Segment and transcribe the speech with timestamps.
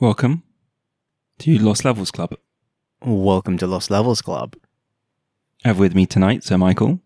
[0.00, 0.42] Welcome
[1.38, 2.34] to Lost Levels Club.
[3.02, 4.56] Welcome to Lost Levels Club.
[5.64, 7.00] I have with me tonight Sir Michael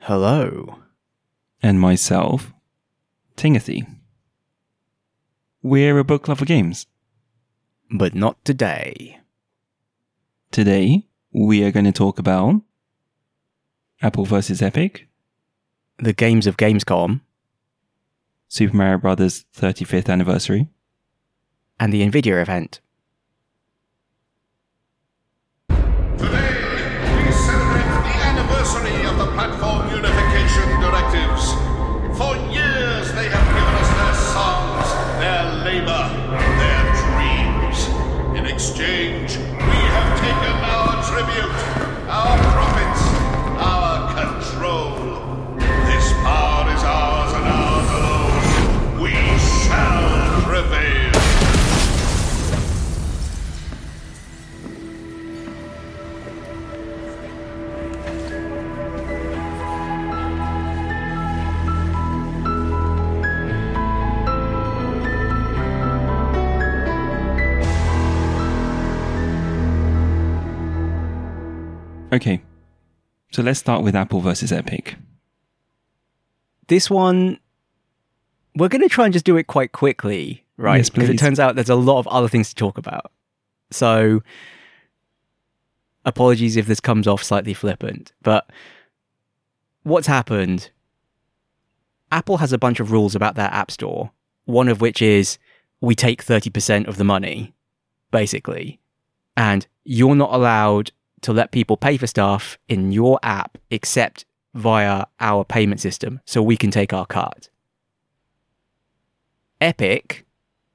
[0.00, 0.80] Hello.
[1.62, 2.52] and myself,
[3.36, 3.86] Timothy.
[5.62, 6.86] We're a book club for games.
[7.90, 9.20] But not today.
[10.50, 12.62] Today, we are going to talk about
[14.02, 15.06] Apple versus Epic,
[15.98, 17.20] The games of Gamescom
[18.48, 20.68] Super Mario Brothers 35th anniversary,
[21.78, 22.80] and the Nvidia event.
[72.14, 72.40] Okay,
[73.32, 74.94] so let's start with Apple versus Epic.
[76.68, 77.40] This one,
[78.54, 80.76] we're going to try and just do it quite quickly, right?
[80.76, 83.10] Yes, Because it turns out there's a lot of other things to talk about.
[83.72, 84.22] So,
[86.04, 88.48] apologies if this comes off slightly flippant, but
[89.82, 90.70] what's happened?
[92.12, 94.12] Apple has a bunch of rules about their App Store,
[94.44, 95.36] one of which is
[95.80, 97.54] we take 30% of the money,
[98.12, 98.78] basically.
[99.36, 100.92] And you're not allowed
[101.24, 106.42] to let people pay for stuff in your app except via our payment system so
[106.42, 107.48] we can take our cut.
[109.60, 110.26] Epic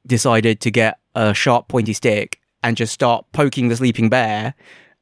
[0.08, 4.55] decided to get a sharp, pointy stick and just start poking the sleeping bear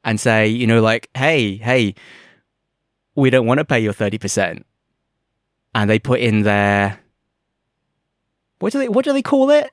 [0.04, 1.94] and say, you know, like, hey, hey,
[3.14, 4.62] we don't want to pay your 30%.
[5.74, 7.00] And they put in their
[8.58, 9.70] what do they what do they call it?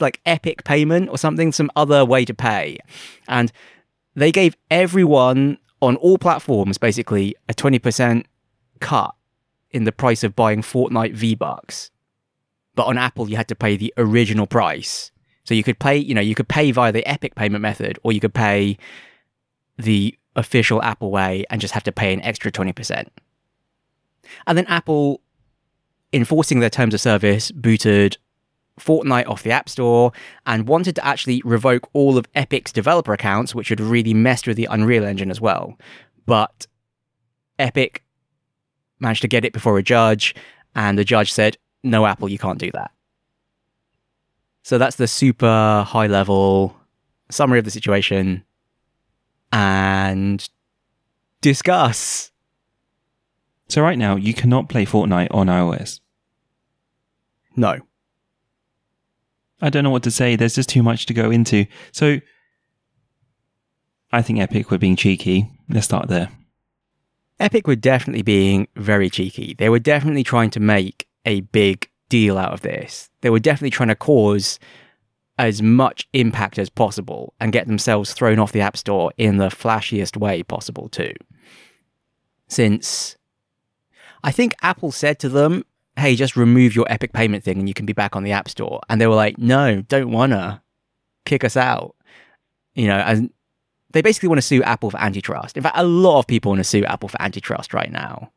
[0.00, 2.78] Like epic payment or something, some other way to pay.
[3.28, 3.52] And
[4.18, 8.24] they gave everyone on all platforms basically a 20%
[8.80, 9.14] cut
[9.70, 11.90] in the price of buying Fortnite V Bucks.
[12.74, 15.12] But on Apple, you had to pay the original price.
[15.44, 18.12] So you could pay, you know, you could pay via the Epic payment method, or
[18.12, 18.76] you could pay
[19.78, 23.06] the official Apple way and just have to pay an extra 20%.
[24.46, 25.20] And then Apple,
[26.12, 28.18] enforcing their terms of service, booted
[28.78, 30.12] Fortnite off the App Store
[30.46, 34.56] and wanted to actually revoke all of Epic's developer accounts, which had really messed with
[34.56, 35.78] the Unreal Engine as well.
[36.26, 36.66] But
[37.58, 38.02] Epic
[39.00, 40.34] managed to get it before a judge,
[40.74, 42.90] and the judge said, No, Apple, you can't do that.
[44.62, 46.76] So that's the super high level
[47.30, 48.44] summary of the situation
[49.52, 50.48] and
[51.40, 52.30] discuss.
[53.68, 56.00] So, right now, you cannot play Fortnite on iOS.
[57.54, 57.80] No.
[59.60, 60.36] I don't know what to say.
[60.36, 61.66] There's just too much to go into.
[61.92, 62.20] So,
[64.12, 65.50] I think Epic were being cheeky.
[65.68, 66.30] Let's start there.
[67.40, 69.54] Epic were definitely being very cheeky.
[69.58, 73.10] They were definitely trying to make a big deal out of this.
[73.20, 74.58] They were definitely trying to cause
[75.38, 79.48] as much impact as possible and get themselves thrown off the App Store in the
[79.48, 81.12] flashiest way possible, too.
[82.48, 83.16] Since
[84.24, 85.64] I think Apple said to them,
[85.98, 88.48] hey, just remove your Epic payment thing and you can be back on the App
[88.48, 88.80] Store.
[88.88, 90.62] And they were like, no, don't wanna.
[91.24, 91.94] Kick us out.
[92.74, 93.30] You know, and
[93.90, 95.56] they basically want to sue Apple for antitrust.
[95.56, 98.30] In fact, a lot of people want to sue Apple for antitrust right now.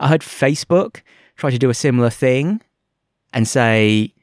[0.00, 1.02] I heard Facebook
[1.36, 2.60] try to do a similar thing
[3.32, 4.14] and say,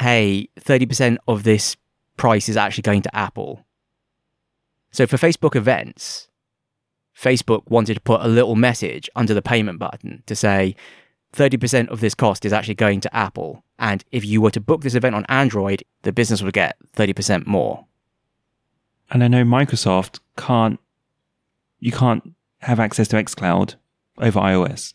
[0.00, 1.76] hey, 30% of this
[2.16, 3.64] price is actually going to Apple.
[4.90, 6.28] So for Facebook events,
[7.16, 10.74] Facebook wanted to put a little message under the payment button to say
[11.32, 13.64] 30% of this cost is actually going to Apple.
[13.78, 17.46] And if you were to book this event on Android, the business would get 30%
[17.46, 17.86] more.
[19.10, 20.78] And I know Microsoft can't,
[21.80, 23.74] you can't have access to xCloud
[24.18, 24.94] over iOS.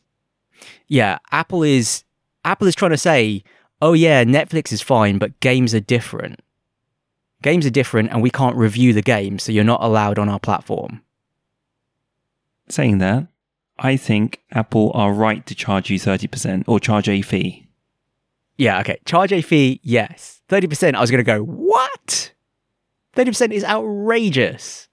[0.87, 2.03] yeah, Apple is
[2.45, 3.43] Apple is trying to say,
[3.81, 6.39] oh yeah, Netflix is fine, but games are different.
[7.41, 10.39] Games are different, and we can't review the game, so you're not allowed on our
[10.39, 11.01] platform.
[12.69, 13.27] Saying that,
[13.79, 17.67] I think Apple are right to charge you 30% or charge a fee.
[18.57, 18.99] Yeah, okay.
[19.05, 20.41] Charge a fee, yes.
[20.49, 20.95] Thirty percent.
[20.95, 22.33] I was going to go what?
[23.13, 24.87] Thirty percent is outrageous.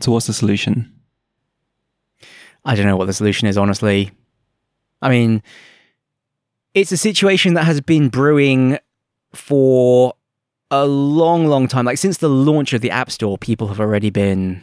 [0.00, 0.92] So, what's the solution?
[2.64, 4.10] I don't know what the solution is, honestly.
[5.00, 5.42] I mean,
[6.74, 8.78] it's a situation that has been brewing
[9.32, 10.14] for
[10.70, 11.84] a long, long time.
[11.84, 14.62] Like since the launch of the App Store, people have already been,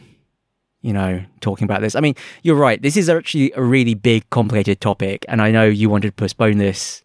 [0.82, 1.94] you know, talking about this.
[1.94, 2.80] I mean, you're right.
[2.80, 6.58] This is actually a really big, complicated topic, and I know you wanted to postpone
[6.58, 7.04] this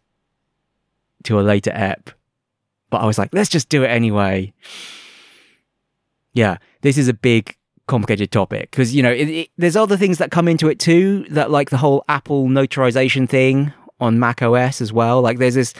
[1.23, 2.09] to a later ep,
[2.89, 4.53] but I was like, let's just do it anyway.
[6.33, 7.55] Yeah, this is a big,
[7.87, 11.25] complicated topic because you know it, it, there's other things that come into it too.
[11.29, 15.21] That like the whole Apple notarization thing on Mac OS as well.
[15.21, 15.73] Like there's this.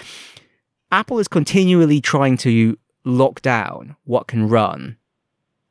[0.92, 4.98] Apple is continually trying to lock down what can run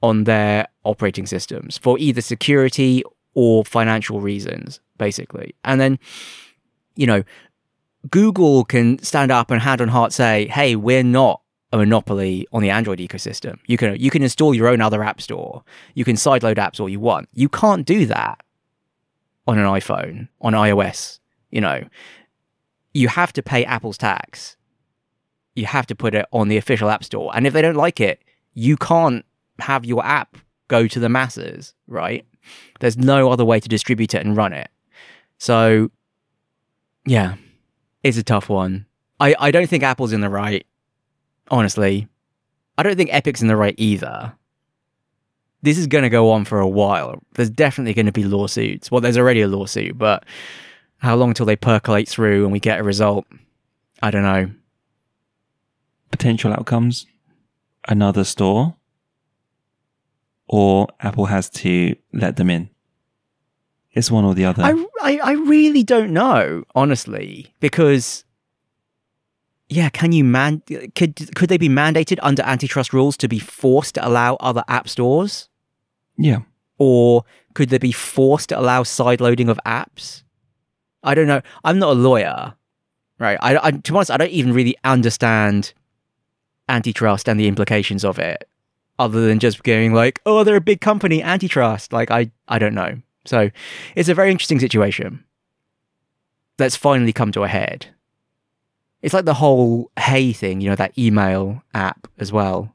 [0.03, 3.03] on their operating systems for either security
[3.35, 5.55] or financial reasons, basically.
[5.65, 5.99] And then,
[6.97, 7.23] you know,
[8.11, 11.41] Google can stand up and hand on heart say, hey, we're not
[11.73, 13.59] a monopoly on the Android ecosystem.
[13.67, 15.65] You can you can install your own other app store.
[15.95, 17.29] You can sideload apps all you want.
[17.33, 18.43] You can't do that
[19.47, 21.19] on an iPhone, on iOS,
[21.51, 21.85] you know.
[22.93, 24.57] You have to pay Apple's tax.
[25.55, 27.31] You have to put it on the official app store.
[27.35, 29.25] And if they don't like it, you can't
[29.59, 30.37] have your app
[30.73, 32.25] go to the masses, right?
[32.81, 34.71] There's no other way to distribute it and run it.
[35.39, 35.91] So
[37.07, 37.35] yeah,
[38.03, 38.87] it's a tough one.
[39.21, 40.67] I, I don't think Apple's in the right
[41.51, 42.09] honestly.
[42.79, 44.33] I don't think Epic's in the right either.
[45.61, 47.23] This is going to go on for a while.
[47.35, 48.91] There's definitely going to be lawsuits.
[48.91, 50.25] Well, there's already a lawsuit, but
[50.99, 53.27] how long till they percolate through and we get a result?
[54.03, 54.51] I don't know.
[56.11, 57.07] Potential outcomes
[57.89, 58.75] another store,
[60.53, 62.69] or Apple has to let them in.
[63.93, 64.63] It's one or the other.
[64.63, 64.73] I,
[65.03, 68.25] I, I really don't know, honestly, because
[69.69, 70.63] yeah, can you man
[70.95, 74.89] could could they be mandated under antitrust rules to be forced to allow other app
[74.89, 75.49] stores?
[76.19, 76.41] yeah.
[76.79, 80.25] Or could they be forced to allow sideloading of apps?
[81.05, 81.41] I don't know.
[81.65, 82.55] I'm not a lawyer,
[83.19, 83.39] right?
[83.41, 85.73] I, I to be honest, I don't even really understand
[86.69, 88.49] antitrust and the implications of it,
[89.03, 92.75] other than just going like, "Oh, they're a big company, antitrust." Like, I I don't
[92.75, 93.01] know.
[93.25, 93.51] So,
[93.95, 95.25] it's a very interesting situation
[96.57, 97.87] that's finally come to a head.
[99.03, 102.75] It's like the whole Hey thing, you know, that email app as well.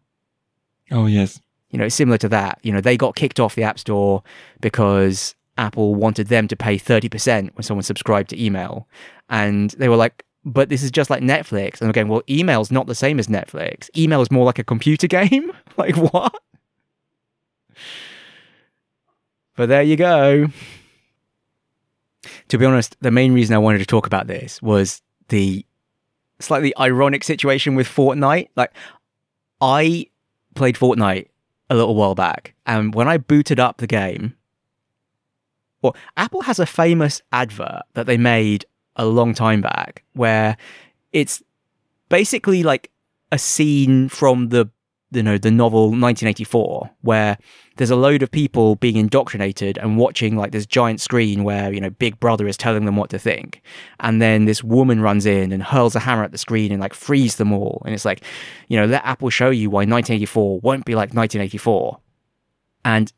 [0.92, 1.40] Oh, yes.
[1.70, 2.60] You know, it's similar to that.
[2.64, 4.24] You know, they got kicked off the App Store
[4.62, 8.88] because Apple wanted them to pay 30% when someone subscribed to email.
[9.30, 11.82] And they were like, but this is just like Netflix.
[11.82, 13.90] And I'm well, email's not the same as Netflix.
[13.98, 15.52] Email is more like a computer game.
[15.78, 16.34] like, what?
[19.56, 20.48] But there you go.
[22.48, 25.66] To be honest, the main reason I wanted to talk about this was the
[26.40, 28.48] slightly ironic situation with Fortnite.
[28.56, 28.72] Like,
[29.60, 30.08] I
[30.56, 31.28] played Fortnite
[31.70, 34.36] a little while back, and when I booted up the game,
[35.82, 38.66] well, Apple has a famous advert that they made
[38.98, 40.58] a long time back where
[41.14, 41.42] it's
[42.10, 42.92] basically like
[43.32, 44.70] a scene from the
[45.12, 47.38] you know the novel 1984 where
[47.78, 51.80] there's a load of people being indoctrinated and watching like this giant screen where you
[51.80, 53.62] know big brother is telling them what to think.
[54.02, 56.94] And then this woman runs in and hurls a hammer at the screen and like
[56.94, 57.82] frees them all.
[57.86, 58.22] And it's like
[58.68, 62.00] you know let apple show you why 1984 won't be like 1984
[62.84, 63.14] and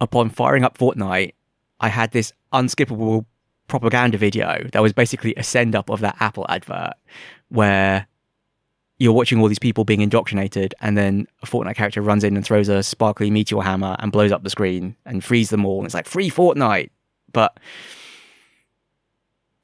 [0.00, 1.32] upon firing up fortnite
[1.80, 3.24] i had this unskippable
[3.68, 6.94] propaganda video that was basically a send up of that apple advert
[7.48, 8.06] where
[8.98, 12.44] you're watching all these people being indoctrinated, and then a Fortnite character runs in and
[12.44, 15.78] throws a sparkly meteor hammer and blows up the screen and frees them all.
[15.78, 16.90] And it's like free Fortnite,
[17.32, 17.58] but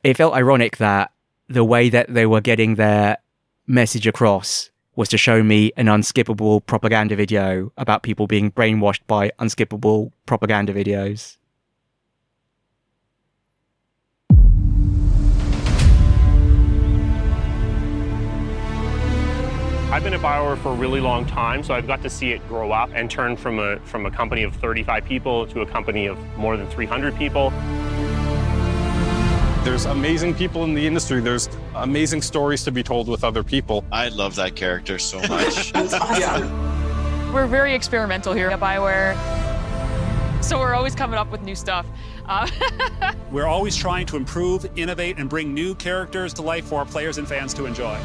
[0.04, 1.12] it felt ironic that
[1.48, 3.18] the way that they were getting their
[3.66, 9.30] message across was to show me an unskippable propaganda video about people being brainwashed by
[9.38, 11.38] unskippable propaganda videos.
[19.92, 22.48] I've been at BioWare for a really long time, so I've got to see it
[22.48, 26.06] grow up and turn from a from a company of 35 people to a company
[26.06, 27.50] of more than 300 people.
[29.64, 31.20] There's amazing people in the industry.
[31.20, 33.84] There's amazing stories to be told with other people.
[33.92, 35.74] I love that character so much.
[35.74, 36.40] Yeah.
[37.30, 39.14] We're very experimental here at BioWare.
[40.42, 41.84] So we're always coming up with new stuff.
[42.24, 42.48] Uh,
[43.30, 47.18] We're always trying to improve, innovate, and bring new characters to life for our players
[47.18, 47.98] and fans to enjoy.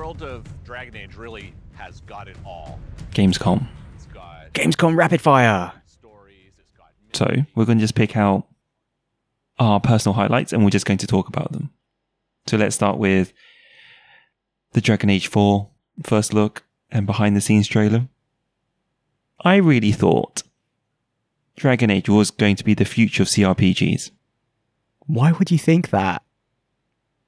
[0.00, 2.80] World of Dragon Age really has got it all.
[3.12, 3.68] Gamescom.
[3.94, 5.74] It's got Gamescom Rapid Fire.
[5.84, 8.46] stories, it's got So we're going to just pick out
[9.58, 11.68] our personal highlights and we're just going to talk about them.
[12.46, 13.34] So let's start with
[14.72, 15.68] the Dragon Age 4
[16.02, 18.08] first look and behind the scenes trailer.
[19.44, 20.44] I really thought
[21.56, 24.12] Dragon Age was going to be the future of CRPGs.
[25.00, 26.22] Why would you think that?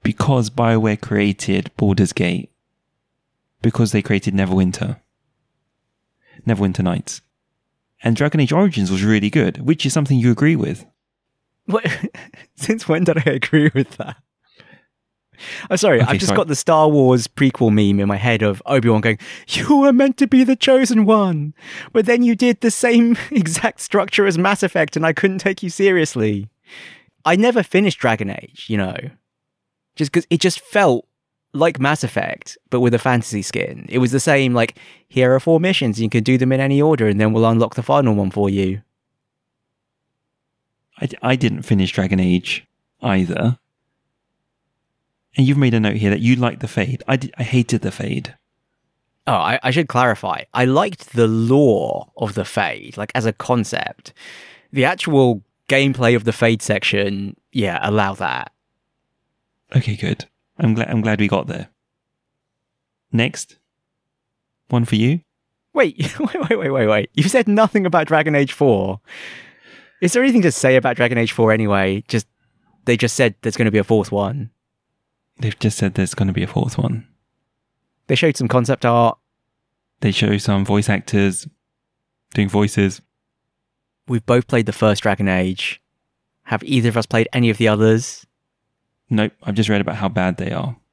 [0.03, 2.51] because BioWare created Baldur's Gate,
[3.63, 5.01] because they created Neverwinter,
[6.47, 7.23] Neverwinter Nights,
[8.03, 10.85] and Dragon Age Origins was really good, which is something you agree with.
[11.67, 11.87] What?
[12.57, 14.17] Since when did I agree with that?
[15.71, 16.37] I'm sorry, Okay, I've just sorry.
[16.37, 19.93] got the Star Wars prequel meme in my head of Obi Wan going, You were
[19.93, 21.55] meant to be the chosen one,
[21.93, 25.63] but then you did the same exact structure as Mass Effect and I couldn't take
[25.63, 26.49] you seriously.
[27.25, 28.97] I never finished Dragon Age, you know,
[29.97, 31.07] just because it just felt
[31.55, 33.87] like Mass Effect, but with a fantasy skin.
[33.89, 34.79] It was the same, like,
[35.09, 37.75] here are four missions, you can do them in any order, and then we'll unlock
[37.75, 38.83] the final one for you.
[40.99, 42.67] I, I didn't finish Dragon Age
[43.03, 43.59] either.
[45.37, 47.03] And you've made a note here that you liked the Fade.
[47.09, 48.35] I, I hated the Fade.
[49.27, 50.43] Oh, I, I should clarify.
[50.53, 54.13] I liked the lore of the Fade, like as a concept.
[54.73, 58.53] The actual gameplay of the Fade section, yeah, allow that.
[59.75, 60.27] Okay, good.
[60.63, 60.89] I'm glad.
[60.89, 61.69] I'm glad we got there.
[63.11, 63.59] Next,
[64.69, 65.21] one for you.
[65.75, 67.11] Wait, wait, wait, wait, wait, wait.
[67.15, 69.01] You said nothing about Dragon Age 4.
[70.01, 72.03] Is there anything to say about Dragon Age 4 anyway?
[72.09, 72.27] Just
[72.85, 74.51] they just said there's going to be a fourth one.
[75.39, 77.07] They've just said there's going to be a fourth one.
[78.07, 79.19] They showed some concept art.
[80.01, 81.47] They show some voice actors
[82.35, 83.01] doing voices.
[84.09, 85.81] We've both played the first Dragon Age.
[86.45, 88.27] Have either of us played any of the others?
[89.13, 90.75] Nope, I've just read about how bad they are.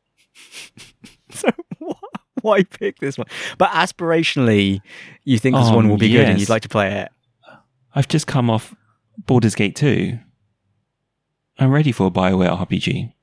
[1.32, 1.50] So
[2.42, 3.28] why pick this one?
[3.60, 4.82] But aspirationally,
[5.26, 7.10] you think this Um, one will be good and you'd like to play it.
[7.94, 8.74] I've just come off
[9.28, 10.18] Baldur's Gate 2.
[11.60, 13.14] I'm ready for a Bioware RPG.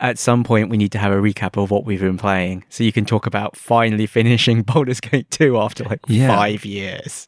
[0.00, 2.84] At some point, we need to have a recap of what we've been playing, so
[2.84, 6.28] you can talk about finally finishing Baldur's Gate 2 after like Yeah.
[6.36, 7.26] five years.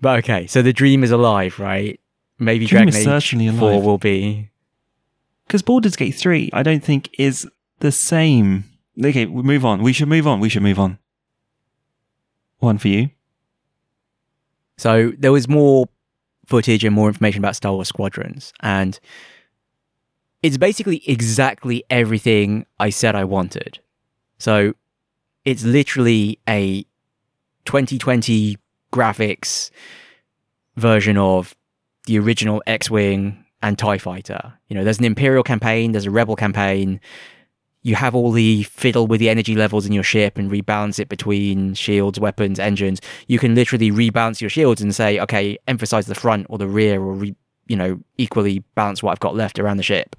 [0.00, 2.00] but okay, so the dream is alive, right?
[2.38, 3.84] Maybe Dream Dragon Age certainly 4 alive.
[3.84, 4.49] will be.
[5.50, 7.44] Because Baldur's Gate 3, I don't think is
[7.80, 8.66] the same.
[9.04, 9.82] Okay, we move on.
[9.82, 10.38] We should move on.
[10.38, 11.00] We should move on.
[12.60, 13.10] One for you.
[14.78, 15.88] So there was more
[16.46, 19.00] footage and more information about Star Wars Squadrons, and
[20.40, 23.80] it's basically exactly everything I said I wanted.
[24.38, 24.74] So
[25.44, 26.84] it's literally a
[27.64, 28.56] 2020
[28.92, 29.72] graphics
[30.76, 31.56] version of
[32.06, 34.54] the original X-wing and Tie Fighter.
[34.68, 37.00] You know, there's an Imperial campaign, there's a Rebel campaign.
[37.82, 41.08] You have all the fiddle with the energy levels in your ship and rebalance it
[41.08, 43.00] between shields, weapons, engines.
[43.26, 47.00] You can literally rebalance your shields and say, okay, emphasize the front or the rear,
[47.00, 47.34] or re,
[47.68, 50.16] you know, equally balance what I've got left around the ship.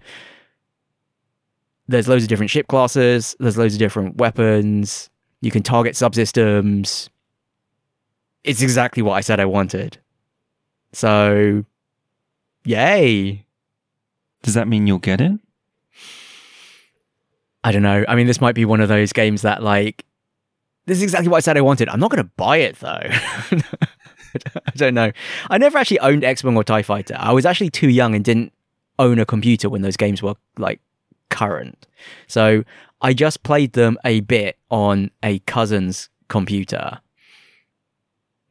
[1.87, 3.35] There's loads of different ship classes.
[3.39, 5.09] There's loads of different weapons.
[5.41, 7.09] You can target subsystems.
[8.43, 9.99] It's exactly what I said I wanted.
[10.93, 11.63] So,
[12.63, 13.45] yay.
[14.43, 15.39] Does that mean you'll get it?
[17.63, 18.03] I don't know.
[18.07, 20.05] I mean, this might be one of those games that, like,
[20.87, 21.89] this is exactly what I said I wanted.
[21.89, 22.89] I'm not going to buy it, though.
[22.89, 25.11] I don't know.
[25.49, 27.15] I never actually owned X Wing or TIE Fighter.
[27.19, 28.51] I was actually too young and didn't
[28.97, 30.79] own a computer when those games were, like,
[31.29, 31.85] current.
[32.27, 32.63] So
[33.01, 36.99] I just played them a bit on a cousin's computer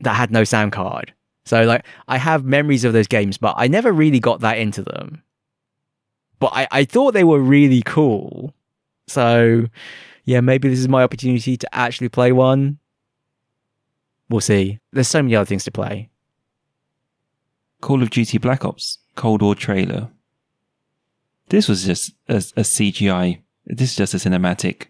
[0.00, 1.12] that had no sound card.
[1.44, 4.82] So, like, I have memories of those games, but I never really got that into
[4.82, 5.23] them.
[6.38, 8.54] But I, I thought they were really cool.
[9.09, 9.66] So,
[10.25, 12.78] yeah, maybe this is my opportunity to actually play one.
[14.28, 14.78] We'll see.
[14.92, 16.09] There's so many other things to play.
[17.80, 20.11] Call of Duty Black Ops Cold War trailer.
[21.49, 23.40] This was just a, a CGI.
[23.66, 24.87] This is just a cinematic.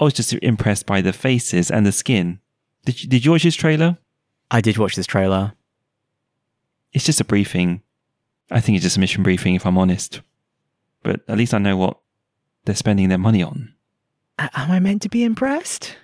[0.00, 2.40] I was just impressed by the faces and the skin.
[2.84, 3.98] Did you, did you watch this trailer?
[4.50, 5.54] I did watch this trailer.
[6.92, 7.82] It's just a briefing.
[8.50, 10.20] I think it's just a mission briefing, if I'm honest.
[11.02, 11.98] But at least I know what
[12.64, 13.74] they're spending their money on.
[14.38, 15.96] A- Am I meant to be impressed?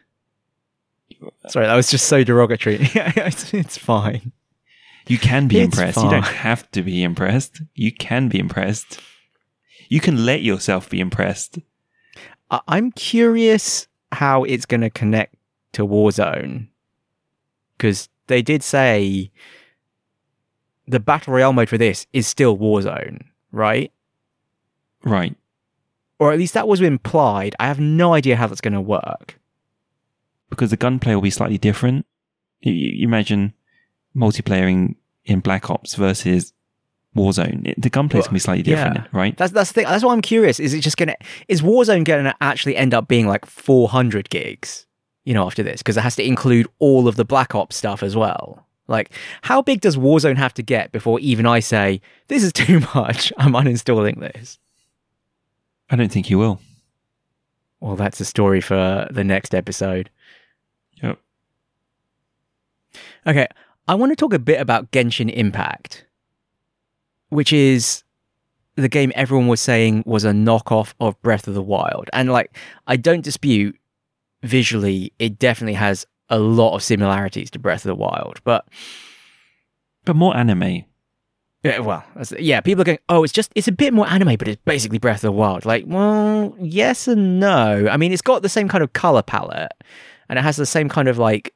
[1.48, 2.78] Sorry, that was just so derogatory.
[2.80, 4.32] it's, it's fine.
[5.06, 6.02] You can be It's impressed.
[6.02, 7.62] You don't have to be impressed.
[7.74, 9.00] You can be impressed.
[9.88, 11.58] You can let yourself be impressed.
[12.50, 15.34] I- I'm curious how it's going to connect
[15.72, 16.68] to Warzone.
[17.76, 19.30] Because they did say
[20.88, 23.20] the Battle Royale mode for this is still Warzone,
[23.52, 23.92] right?
[25.04, 25.36] Right.
[26.18, 27.54] Or at least that was implied.
[27.60, 29.38] I have no idea how that's going to work.
[30.48, 32.06] Because the gunplay will be slightly different.
[32.60, 33.54] You, imagine
[34.16, 36.52] multiplayering in Black Ops versus
[37.16, 37.74] Warzone.
[37.80, 39.06] The gunplay's going to be slightly different, Yeah.
[39.12, 39.36] right?
[39.36, 39.84] That's that's the thing.
[39.86, 40.60] That's what I'm curious.
[40.60, 41.16] Is it just gonna
[41.48, 44.86] is Warzone gonna actually end up being like 400 gigs?
[45.24, 48.02] You know, after this because it has to include all of the Black Ops stuff
[48.02, 48.66] as well.
[48.88, 49.12] Like,
[49.42, 53.32] how big does Warzone have to get before even I say, this is too much,
[53.38, 54.58] I'm uninstalling this?
[55.88, 56.60] I don't think you will.
[57.80, 60.10] Well, that's a story for the next episode.
[61.02, 61.18] Yep.
[63.26, 63.46] Okay,
[63.88, 66.04] I want to talk a bit about Genshin Impact,
[67.28, 68.04] which is
[68.76, 72.10] the game everyone was saying was a knockoff of Breath of the Wild.
[72.12, 73.76] And like, I don't dispute
[74.42, 78.66] visually, it definitely has a lot of similarities to Breath of the Wild, but
[80.04, 80.84] But more anime.
[81.62, 82.04] yeah, well,
[82.38, 84.98] yeah, people are going, oh, it's just, it's a bit more anime, but it's basically
[84.98, 85.64] Breath of the Wild.
[85.64, 87.88] Like, well, yes and no.
[87.90, 89.72] I mean, it's got the same kind of color palette
[90.28, 91.52] and it has the same kind of like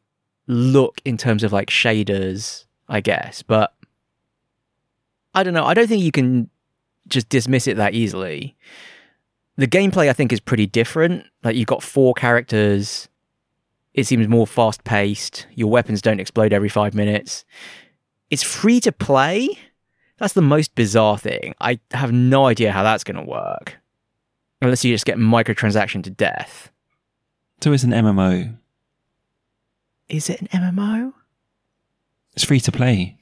[0.47, 3.73] look in terms of like shaders, I guess, but
[5.35, 5.65] I don't know.
[5.65, 6.51] I don't think you can
[7.09, 8.57] just dismiss it that easily.
[9.57, 11.27] The gameplay, I think, is pretty different.
[11.43, 13.09] Like, you've got four characters.
[13.93, 15.47] It seems more fast paced.
[15.55, 17.45] Your weapons don't explode every five minutes.
[18.31, 19.57] It's free to play.
[20.19, 21.55] That's the most bizarre thing.
[21.61, 23.77] I have no idea how that's going to work.
[24.61, 26.71] Unless you just get microtransaction to death.
[27.61, 28.57] So it's an MMO.
[30.09, 31.13] Is it an MMO?
[32.35, 33.17] It's free to play.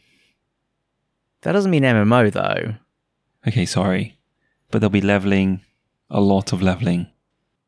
[1.43, 2.75] That doesn't mean MMO though.
[3.47, 4.19] Okay, sorry.
[4.71, 5.61] But there'll be leveling,
[6.13, 7.09] a lot of leveling.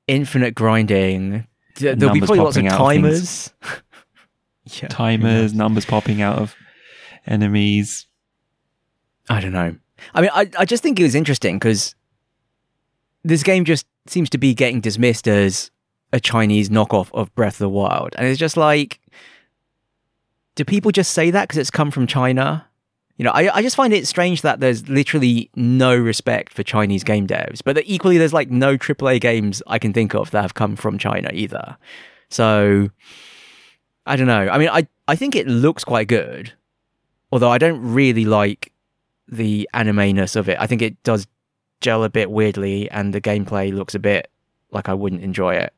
[0.07, 1.47] Infinite grinding.
[1.77, 3.53] There'll be Numbers probably lots of out of timers.
[4.65, 6.55] yeah, Timers, numbers popping out of
[7.27, 8.07] enemies.
[9.29, 9.75] I don't know.
[10.15, 11.95] I mean, I, I just think it was interesting because
[13.25, 15.71] this game just seems to be getting dismissed as
[16.13, 18.15] a Chinese knockoff of Breath of the Wild.
[18.17, 19.01] And it's just like,
[20.55, 22.69] do people just say that because it's come from China?
[23.17, 27.05] You know, I, I just find it strange that there's literally no respect for Chinese
[27.05, 30.55] game devs, but equally there's like no AAA games I can think of that have
[30.55, 31.77] come from China either.
[32.29, 32.91] So,
[34.05, 34.49] I don't know.
[34.49, 36.53] I mean, I, I think it looks quite good,
[37.31, 38.73] although I don't really like
[39.29, 40.59] the anime-ness of it.
[40.59, 41.29] I think it does
[41.81, 44.29] gel a bit weirdly, and the gameplay looks a bit
[44.73, 45.73] like I wouldn't enjoy it.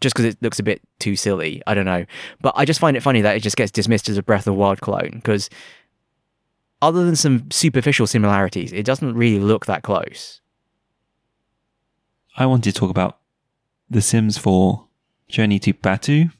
[0.00, 1.62] Just because it looks a bit too silly.
[1.66, 2.04] I don't know.
[2.40, 4.54] But I just find it funny that it just gets dismissed as a Breath of
[4.54, 5.48] Wild clone, because
[6.80, 10.40] other than some superficial similarities, it doesn't really look that close.
[12.36, 13.18] I wanted to talk about
[13.90, 14.86] The Sims 4
[15.28, 16.32] Journey to Batuu.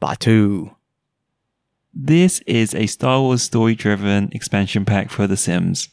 [0.00, 0.74] Batuu.
[1.94, 5.88] This is a Star Wars story driven expansion pack for The Sims.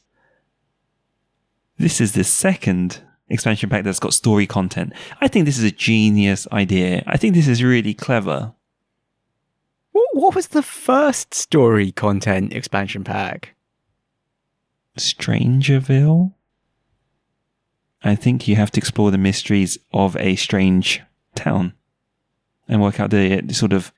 [1.77, 4.93] This is the second expansion pack that's got story content.
[5.21, 7.03] I think this is a genius idea.
[7.07, 8.53] I think this is really clever.
[9.93, 13.55] What, what was the first story content expansion pack?
[14.97, 16.33] Strangerville?
[18.03, 21.01] I think you have to explore the mysteries of a strange
[21.35, 21.73] town
[22.67, 23.93] and work out the, the sort of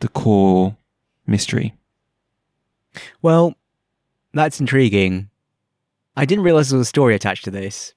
[0.00, 0.76] the core
[1.26, 1.74] mystery.
[3.20, 3.54] Well,
[4.32, 5.30] that's intriguing.
[6.16, 7.92] I didn't realize there was a story attached to this.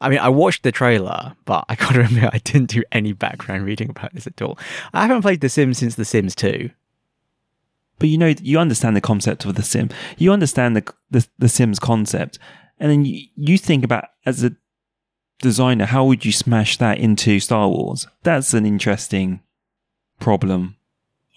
[0.00, 3.64] I mean, I watched the trailer, but I gotta admit, I didn't do any background
[3.64, 4.58] reading about this at all.
[4.92, 6.70] I haven't played The Sims since The Sims 2.
[7.98, 9.90] But you know, you understand the concept of the sim.
[10.16, 12.38] You understand the the, the Sims concept,
[12.78, 14.54] and then you, you think about as a
[15.40, 18.06] designer, how would you smash that into Star Wars?
[18.22, 19.40] That's an interesting
[20.20, 20.76] problem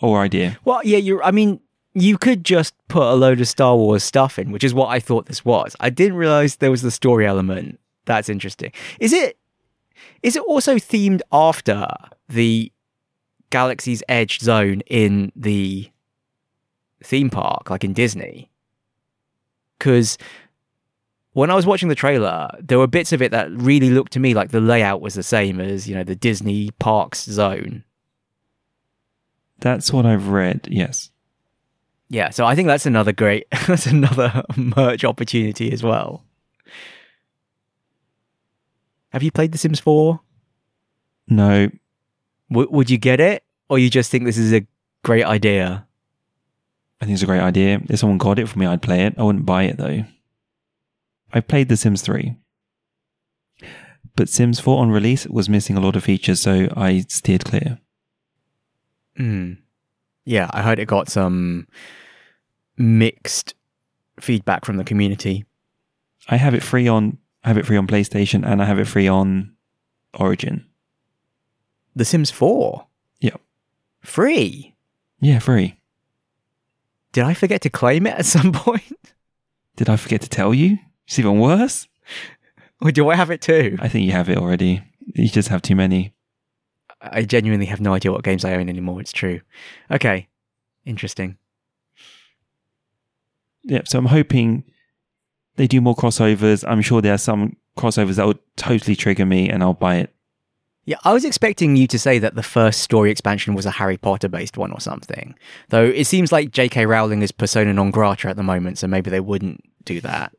[0.02, 0.58] or idea.
[0.66, 1.24] Well, yeah, you're.
[1.24, 1.62] I mean,
[1.94, 5.00] you could just put a load of Star Wars stuff in, which is what I
[5.00, 5.76] thought this was.
[5.80, 7.80] I didn't realize there was the story element.
[8.12, 8.74] That's interesting.
[9.00, 9.38] Is it?
[10.22, 11.88] Is it also themed after
[12.28, 12.70] the
[13.52, 15.90] Galaxy's Edge zone in the
[17.02, 18.52] theme park, like in Disney?
[19.80, 20.18] Because
[21.32, 24.20] when I was watching the trailer, there were bits of it that really looked to
[24.20, 27.86] me like the layout was the same as you know the Disney parks zone.
[29.60, 30.68] That's what I've read.
[30.70, 31.12] Yes.
[32.10, 36.26] Yeah, so I think that's another great, that's another merch opportunity as well.
[39.12, 40.20] Have you played The Sims 4?
[41.28, 41.70] No.
[42.50, 43.44] W- would you get it?
[43.70, 44.66] Or you just think this is a
[45.04, 45.86] great idea?
[47.02, 47.82] I think it's a great idea.
[47.90, 49.16] If someone got it for me, I'd play it.
[49.18, 50.04] I wouldn't buy it though.
[51.34, 52.36] I played The Sims 3.
[54.16, 57.80] But Sims 4 on release was missing a lot of features, so I steered clear.
[59.16, 59.54] Hmm.
[60.26, 61.68] Yeah, I heard it got some
[62.78, 63.56] mixed
[64.20, 65.46] feedback from the community.
[66.28, 68.88] I have it free on I have it free on PlayStation and I have it
[68.88, 69.54] free on
[70.14, 70.66] Origin.
[71.96, 72.86] The Sims 4?
[73.22, 73.42] Yep.
[74.02, 74.76] Free?
[75.20, 75.80] Yeah, free.
[77.12, 79.14] Did I forget to claim it at some point?
[79.76, 80.78] Did I forget to tell you?
[81.08, 81.88] It's even worse.
[82.82, 83.78] Or do I have it too?
[83.80, 84.84] I think you have it already.
[85.14, 86.14] You just have too many.
[87.02, 89.02] I genuinely have no idea what games I own anymore.
[89.02, 89.42] It's true.
[89.90, 90.28] Okay.
[90.86, 91.38] Interesting.
[93.64, 94.64] Yeah, so I'm hoping
[95.56, 96.64] they do more crossovers.
[96.68, 100.14] I'm sure there are some crossovers that would totally trigger me and I'll buy it.
[100.86, 103.98] Yeah, I was expecting you to say that the first story expansion was a Harry
[103.98, 105.36] Potter based one or something.
[105.70, 106.88] Though it seems like J.K.
[106.88, 110.36] Rowling is persona non grata at the moment, so maybe they wouldn't do that.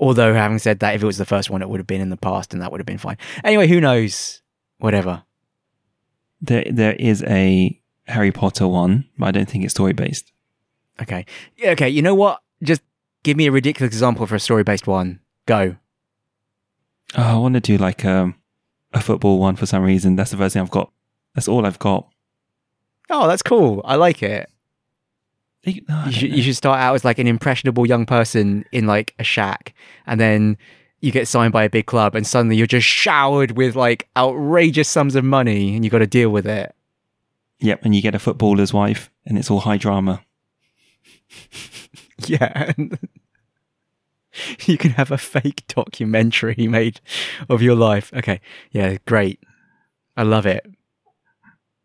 [0.00, 2.10] Although, having said that, if it was the first one, it would have been in
[2.10, 3.16] the past and that would have been fine.
[3.42, 4.42] Anyway, who knows?
[4.78, 5.24] Whatever.
[6.40, 10.30] There, there is a Harry Potter one, but I don't think it's story based.
[11.02, 11.26] Okay.
[11.56, 12.42] Yeah, okay, you know what?
[12.62, 12.82] Just
[13.22, 15.20] give me a ridiculous example for a story based one.
[15.46, 15.76] Go.
[17.16, 18.34] Oh, I want to do like um,
[18.92, 20.16] a football one for some reason.
[20.16, 20.90] That's the first thing I've got.
[21.34, 22.08] That's all I've got.
[23.10, 23.80] Oh, that's cool.
[23.84, 24.50] I like it.
[25.64, 28.86] They- no, You should, you should start out as like an impressionable young person in
[28.86, 29.74] like a shack,
[30.06, 30.58] and then
[31.00, 34.88] you get signed by a big club, and suddenly you're just showered with like outrageous
[34.88, 36.74] sums of money, and you got to deal with it.
[37.60, 40.22] Yep, and you get a footballer's wife, and it's all high drama.
[42.26, 42.72] Yeah.
[44.66, 47.00] you can have a fake documentary made
[47.48, 48.12] of your life.
[48.14, 48.40] Okay.
[48.72, 49.40] Yeah, great.
[50.16, 50.66] I love it.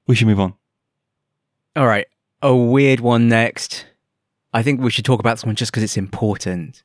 [0.08, 0.56] We should move on.
[1.76, 2.08] All right.
[2.42, 3.86] A weird one next.
[4.54, 6.84] I think we should talk about this one just because it's important,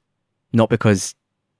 [0.52, 1.14] not because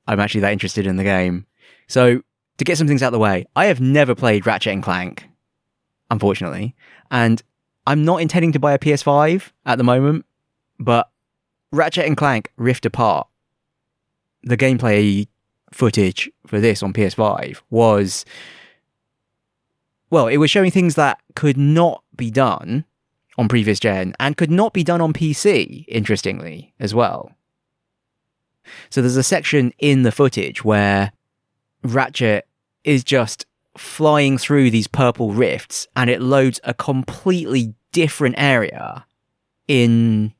[0.06, 1.46] I'm actually that interested in the game.
[1.86, 2.22] So,
[2.58, 5.28] to get some things out of the way, I have never played Ratchet and Clank,
[6.10, 6.74] unfortunately,
[7.10, 7.42] and
[7.86, 10.24] I'm not intending to buy a PS5 at the moment,
[10.78, 11.10] but
[11.72, 13.28] Ratchet and Clank Rift Apart,
[14.42, 15.26] the gameplay
[15.72, 18.24] footage for this on PS5 was
[20.10, 22.84] well, it was showing things that could not be done
[23.36, 27.32] on previous gen and could not be done on PC, interestingly, as well.
[28.90, 31.12] So there's a section in the footage where
[31.82, 32.46] Ratchet
[32.84, 39.04] is just flying through these purple rifts and it loads a completely different area
[39.68, 40.34] in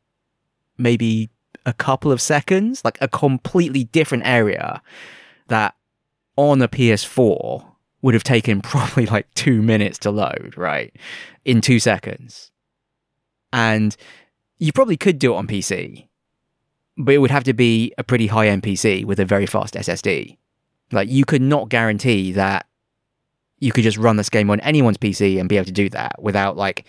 [0.78, 1.30] maybe
[1.66, 4.80] a couple of seconds, like a completely different area
[5.48, 5.74] that
[6.36, 7.64] on a PS4
[8.02, 10.94] would have taken probably like two minutes to load, right?
[11.44, 12.50] In two seconds.
[13.52, 13.96] And
[14.58, 16.06] you probably could do it on PC,
[16.96, 19.74] but it would have to be a pretty high end PC with a very fast
[19.74, 20.36] SSD.
[20.92, 22.66] Like you could not guarantee that
[23.60, 26.22] you could just run this game on anyone's PC and be able to do that
[26.22, 26.86] without like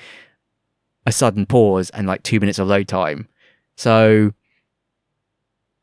[1.05, 3.27] a sudden pause and like two minutes of load time.
[3.79, 4.33] So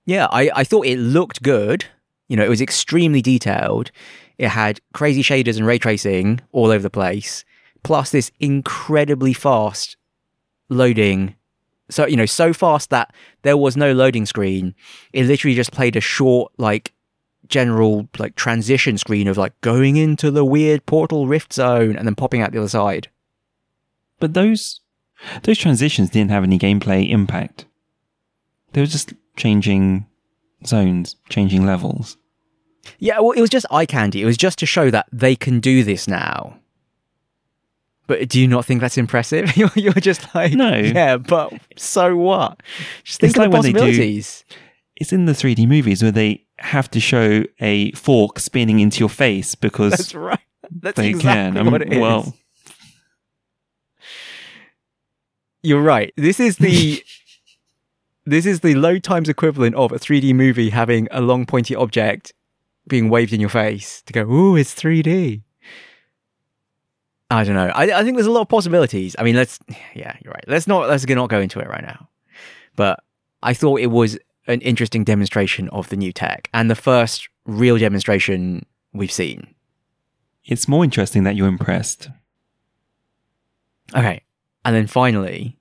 [0.05, 1.87] yeah, I, I thought it looked good.
[2.29, 3.91] You know, it was extremely detailed.
[4.37, 7.43] It had crazy shaders and ray tracing all over the place,
[7.85, 9.97] plus this incredibly fast
[10.69, 11.37] loading.
[11.89, 14.75] So, you know, so fast that there was no loading screen.
[15.15, 16.93] It literally just played a short, like,
[17.49, 22.15] general, like, transition screen of, like, going into the weird portal rift zone and then
[22.15, 23.09] popping out the other side.
[24.19, 24.81] But those
[25.45, 27.65] those transitions didn't have any gameplay impact.
[28.77, 30.05] They were just changing
[30.67, 32.19] zones, changing levels.
[32.99, 34.21] Yeah, well, it was just eye candy.
[34.21, 36.59] It was just to show that they can do this now.
[38.07, 39.57] But do you not think that's impressive?
[39.57, 40.77] You're, you're just like, No.
[40.77, 42.63] Yeah, but so what?
[43.03, 44.45] Just think It's of like the when they do- possibilities.
[44.95, 49.09] It's in the 3D movies where they have to show a fork spinning into your
[49.09, 50.39] face because That's right.
[50.71, 51.71] That's they exactly can.
[51.73, 51.99] what it is.
[51.99, 52.35] well,
[55.63, 56.13] You're right.
[56.17, 57.03] This is the
[58.27, 62.33] this is the load times equivalent of a 3D movie having a long pointy object
[62.89, 65.43] being waved in your face to go, "Ooh, it's 3D."
[67.31, 67.69] I don't know.
[67.69, 69.17] I, I think there's a lot of possibilities.
[69.19, 69.59] I mean, let's
[69.95, 70.45] yeah, you're right.
[70.47, 72.09] Let's not let's not go into it right now.
[72.77, 73.03] But
[73.43, 77.79] I thought it was an interesting demonstration of the new tech and the first real
[77.79, 79.55] demonstration we've seen.
[80.45, 82.09] it's more interesting that you're impressed.
[83.95, 84.23] Okay.
[84.65, 85.59] And then finally,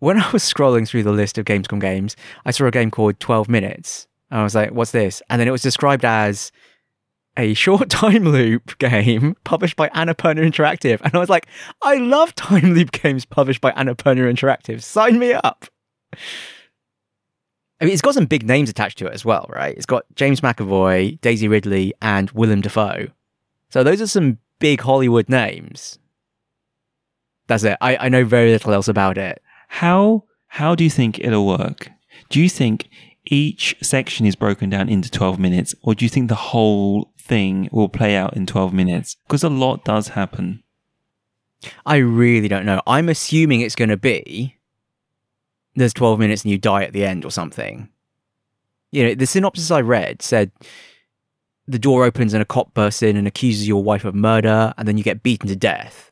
[0.00, 3.20] when I was scrolling through the list of Gamescom games, I saw a game called
[3.20, 4.08] 12 Minutes.
[4.30, 5.22] And I was like, what's this?
[5.30, 6.50] And then it was described as
[7.36, 11.00] a short time loop game published by Annapurna Interactive.
[11.02, 11.46] And I was like,
[11.82, 14.82] I love time loop games published by Annapurna Interactive.
[14.82, 15.66] Sign me up.
[17.80, 19.74] I mean, it's got some big names attached to it as well, right?
[19.74, 23.08] It's got James McAvoy, Daisy Ridley, and Willem Dafoe.
[23.70, 25.98] So those are some big Hollywood names.
[27.46, 27.78] That's it.
[27.80, 29.42] I, I know very little else about it.
[29.70, 31.90] How how do you think it'll work?
[32.28, 32.90] Do you think
[33.24, 37.68] each section is broken down into 12 minutes or do you think the whole thing
[37.70, 39.16] will play out in 12 minutes?
[39.26, 40.64] Because a lot does happen.
[41.86, 42.82] I really don't know.
[42.84, 44.56] I'm assuming it's going to be
[45.76, 47.88] there's 12 minutes and you die at the end or something.
[48.90, 50.50] You know, the synopsis I read said
[51.68, 54.88] the door opens and a cop bursts in and accuses your wife of murder and
[54.88, 56.10] then you get beaten to death.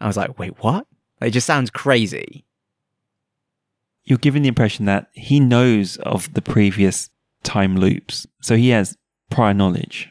[0.00, 0.86] I was like, wait, what?
[1.20, 2.46] It just sounds crazy.
[4.08, 7.10] You're given the impression that he knows of the previous
[7.42, 8.96] time loops, so he has
[9.28, 10.08] prior knowledge.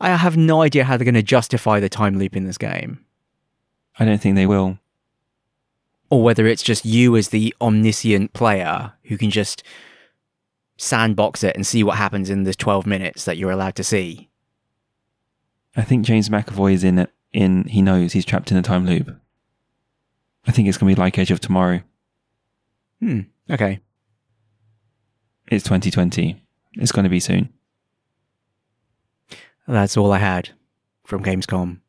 [0.00, 3.04] I have no idea how they're going to justify the time loop in this game,
[3.98, 4.78] I don't think they will.
[6.08, 9.62] or whether it's just you as the omniscient player who can just
[10.78, 14.28] sandbox it and see what happens in the 12 minutes that you're allowed to see.
[15.76, 17.10] I think James McAvoy is in it.
[17.32, 19.14] In he knows he's trapped in a time loop.
[20.46, 21.80] I think it's gonna be like Edge of Tomorrow.
[23.00, 23.20] Hmm.
[23.50, 23.80] Okay.
[25.48, 26.42] It's 2020.
[26.74, 27.50] It's gonna be soon.
[29.68, 30.50] That's all I had
[31.04, 31.80] from Gamescom.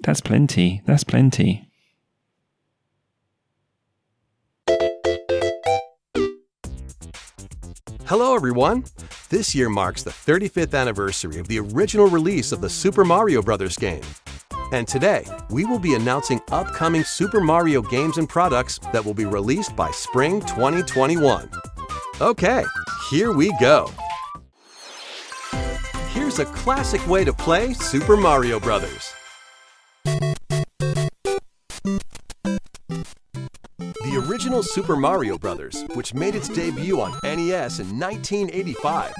[0.00, 0.82] That's plenty.
[0.86, 1.68] That's plenty.
[8.06, 8.84] Hello, everyone.
[9.28, 13.76] This year marks the 35th anniversary of the original release of the Super Mario Bros.
[13.76, 14.00] game.
[14.70, 19.24] And today, we will be announcing upcoming Super Mario games and products that will be
[19.24, 21.48] released by spring 2021.
[22.20, 22.64] Okay,
[23.08, 23.90] here we go.
[26.12, 29.14] Here's a classic way to play Super Mario Bros.
[30.04, 30.36] The
[34.28, 39.14] original Super Mario Bros., which made its debut on NES in 1985,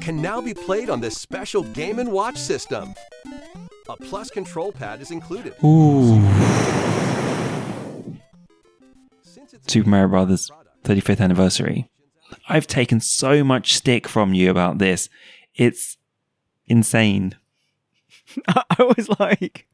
[0.00, 2.94] can now be played on this special Game & Watch system.
[3.88, 5.54] A plus control pad is included.
[5.64, 6.22] Ooh.
[9.66, 10.50] Super Mario Brothers
[10.84, 11.88] 35th anniversary.
[12.48, 15.08] I've taken so much stick from you about this.
[15.56, 15.96] It's
[16.66, 17.34] insane.
[18.48, 19.66] I was like,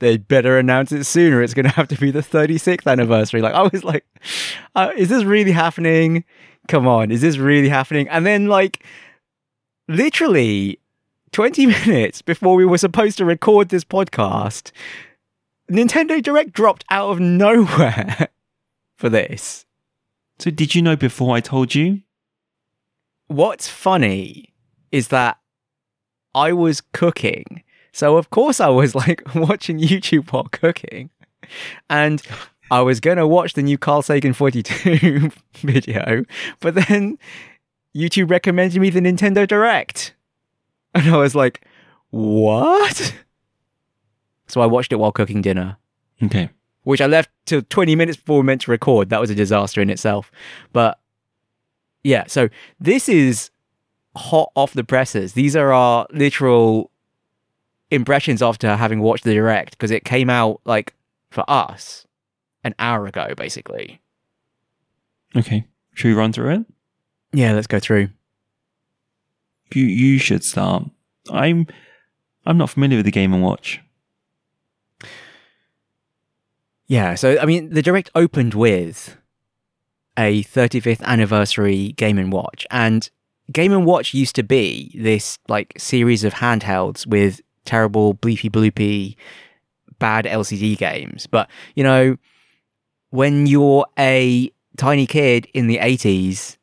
[0.00, 1.42] they'd better announce it sooner.
[1.42, 3.42] It's going to have to be the 36th anniversary.
[3.42, 4.06] Like, I was like,
[4.74, 6.24] uh, is this really happening?
[6.66, 8.08] Come on, is this really happening?
[8.08, 8.84] And then, like,
[9.86, 10.80] literally
[11.34, 14.70] 20 minutes before we were supposed to record this podcast,
[15.70, 18.28] Nintendo Direct dropped out of nowhere
[18.96, 19.66] for this.
[20.38, 22.02] So did you know before I told you?
[23.26, 24.54] What's funny
[24.92, 25.38] is that
[26.34, 27.64] I was cooking.
[27.92, 31.10] So of course I was like watching YouTube while cooking.
[31.90, 32.22] And
[32.70, 36.24] I was going to watch the new Carl Sagan 42 video,
[36.60, 37.18] but then
[37.94, 40.14] YouTube recommended me the Nintendo Direct.
[41.04, 41.66] And I was like,
[42.10, 43.14] "What?"
[44.46, 45.76] So I watched it while cooking dinner,
[46.22, 46.50] Okay.
[46.84, 49.08] which I left till 20 minutes before we meant to record.
[49.10, 50.30] That was a disaster in itself.
[50.72, 50.98] But
[52.04, 53.50] yeah, so this is
[54.16, 55.32] hot off the presses.
[55.32, 56.90] These are our literal
[57.90, 60.94] impressions after having watched the direct because it came out like
[61.30, 62.06] for us
[62.62, 64.00] an hour ago, basically.
[65.34, 65.66] Okay.
[65.94, 66.66] Should we run through it?
[67.32, 68.10] Yeah, let's go through.
[69.72, 70.84] You you should start.
[71.30, 71.66] I'm
[72.46, 73.80] I'm not familiar with the game and watch.
[76.86, 79.16] Yeah, so I mean, the direct opened with
[80.18, 83.08] a 35th anniversary Game and Watch, and
[83.50, 89.16] Game and Watch used to be this like series of handhelds with terrible bleepy bloopy
[89.98, 91.26] bad LCD games.
[91.26, 92.16] But you know,
[93.10, 96.56] when you're a tiny kid in the 80s,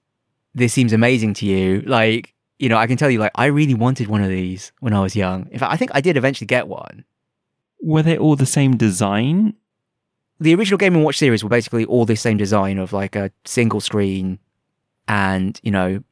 [0.54, 1.82] this seems amazing to you.
[1.82, 2.31] Like,
[2.62, 5.02] you know, I can tell you, like, I really wanted one of these when I
[5.02, 5.48] was young.
[5.52, 7.06] In fact, I think I did eventually get one.
[7.82, 9.56] Were they all the same design?
[10.42, 13.32] the original Game and Watch series were basically all the same design of like a
[13.46, 14.40] single screen
[15.08, 16.04] and, you know,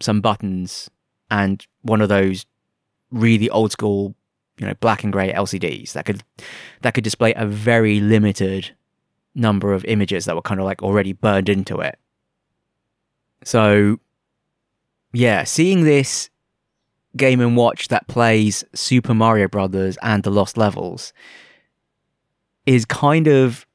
[0.00, 0.90] some buttons
[1.30, 2.44] and one of those
[3.10, 4.14] really old school,
[4.58, 6.22] you know, black and grey LCDs that could
[6.82, 8.76] that could display a very limited
[9.34, 11.98] number of images that were kind of like already burned into it.
[13.44, 13.98] So
[15.12, 16.30] yeah, seeing this
[17.16, 21.12] Game and Watch that plays Super Mario Brothers and the Lost Levels
[22.66, 23.66] is kind of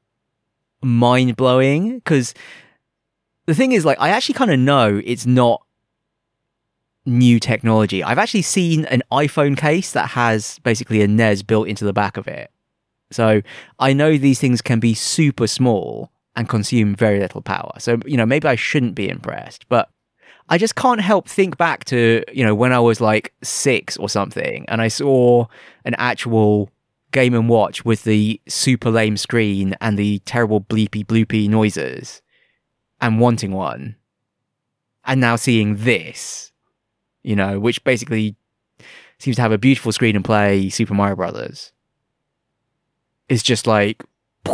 [0.82, 2.32] mind blowing because
[3.46, 5.62] the thing is, like, I actually kind of know it's not
[7.04, 8.02] new technology.
[8.02, 12.16] I've actually seen an iPhone case that has basically a NES built into the back
[12.16, 12.50] of it.
[13.10, 13.42] So
[13.78, 17.72] I know these things can be super small and consume very little power.
[17.78, 19.88] So, you know, maybe I shouldn't be impressed, but
[20.48, 24.08] I just can't help think back to, you know, when I was like six or
[24.08, 25.46] something and I saw
[25.84, 26.70] an actual
[27.12, 32.22] Game and Watch with the super lame screen and the terrible bleepy bloopy noises
[33.00, 33.96] and wanting one.
[35.04, 36.52] And now seeing this,
[37.22, 38.36] you know, which basically
[39.18, 41.72] seems to have a beautiful screen and play Super Mario Brothers.
[43.28, 44.04] Is just like,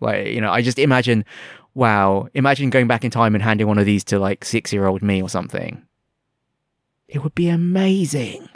[0.00, 1.24] like, you know, I just imagine,
[1.74, 4.86] wow, imagine going back in time and handing one of these to like six year
[4.86, 5.82] old me or something.
[7.08, 8.48] It would be amazing.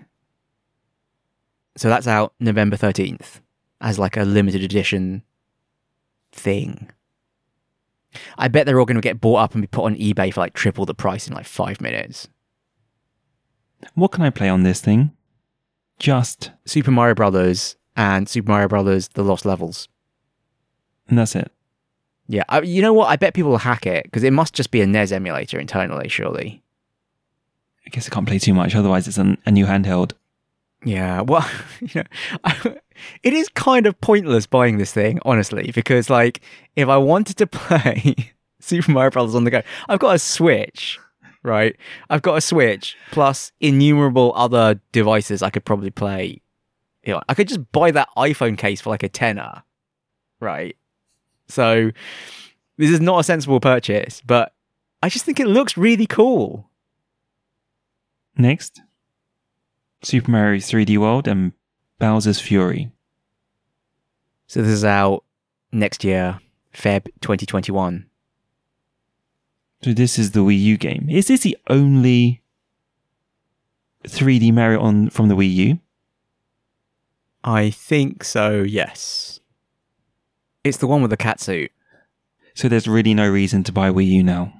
[1.76, 3.40] So that's out November 13th
[3.80, 5.22] as like a limited edition
[6.32, 6.90] thing.
[8.36, 10.40] I bet they're all going to get bought up and be put on eBay for
[10.40, 12.28] like triple the price in like five minutes.
[13.94, 15.12] What can I play on this thing?
[15.98, 19.88] Just, Super Mario Brothers and Super Mario Brothers: The Lost Levels.
[21.08, 21.52] and that's it.
[22.28, 23.06] Yeah, I, you know what?
[23.08, 26.08] I bet people will hack it because it must just be a NES emulator internally,
[26.08, 26.62] surely.
[27.86, 30.12] I guess I can't play too much, otherwise it's an, a new handheld.
[30.84, 31.48] Yeah, well,
[31.80, 32.74] you know,
[33.22, 36.40] it is kind of pointless buying this thing, honestly, because like
[36.76, 38.14] if I wanted to play
[38.60, 41.00] Super Mario Brothers on the go, I've got a Switch,
[41.42, 41.74] right?
[42.10, 46.42] I've got a Switch plus innumerable other devices I could probably play.
[47.04, 49.62] You know, I could just buy that iPhone case for like a tenner,
[50.40, 50.76] right?
[51.48, 51.90] So
[52.76, 54.52] this is not a sensible purchase, but
[55.02, 56.68] I just think it looks really cool.
[58.36, 58.80] Next,
[60.02, 61.52] Super Mario 3D World and
[61.98, 62.90] Bowser's Fury.
[64.46, 65.24] So this is out
[65.72, 66.40] next year,
[66.72, 68.06] Feb 2021.
[69.82, 71.08] So this is the Wii U game.
[71.10, 72.42] Is this the only
[74.04, 75.78] 3D Mario on from the Wii U?
[77.44, 79.37] I think so, yes.
[80.68, 81.72] It's the one with the cat suit.
[82.54, 84.52] So there's really no reason to buy Wii U now.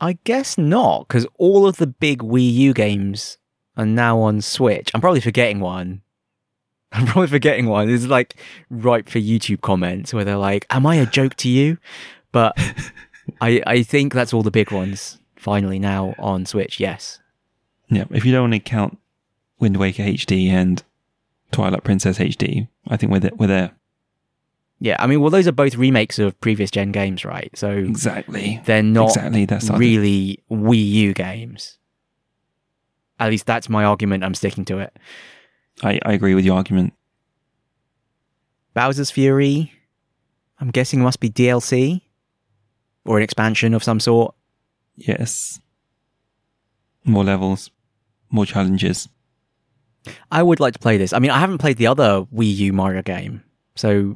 [0.00, 3.38] I guess not, because all of the big Wii U games
[3.76, 4.90] are now on Switch.
[4.94, 6.02] I'm probably forgetting one.
[6.92, 7.90] I'm probably forgetting one.
[7.90, 8.36] It's like
[8.70, 11.78] ripe for YouTube comments where they're like, Am I a joke to you?
[12.32, 12.54] But
[13.40, 17.20] I I think that's all the big ones finally now on Switch, yes.
[17.88, 18.98] Yeah, if you don't want to count
[19.60, 20.82] Wind Waker HD and
[21.52, 23.34] Twilight Princess HD, I think we're there.
[23.36, 23.72] We're there.
[24.78, 27.50] Yeah, I mean, well, those are both remakes of previous gen games, right?
[27.56, 28.60] So Exactly.
[28.66, 31.78] they're not Exactly, that's really Wii U games.
[33.18, 34.22] At least that's my argument.
[34.22, 34.94] I'm sticking to it.
[35.82, 36.92] I, I agree with your argument.
[38.74, 39.72] Bowser's Fury,
[40.60, 42.02] I'm guessing must be DLC
[43.06, 44.34] or an expansion of some sort.
[44.96, 45.60] Yes.
[47.04, 47.70] More levels,
[48.30, 49.08] more challenges.
[50.30, 51.14] I would like to play this.
[51.14, 53.42] I mean, I haven't played the other Wii U Mario game,
[53.74, 54.14] so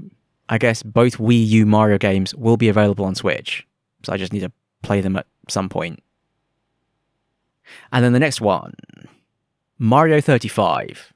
[0.51, 3.67] I guess both Wii U Mario games will be available on Switch.
[4.03, 6.03] So I just need to play them at some point.
[7.93, 8.75] And then the next one,
[9.79, 11.13] Mario 35.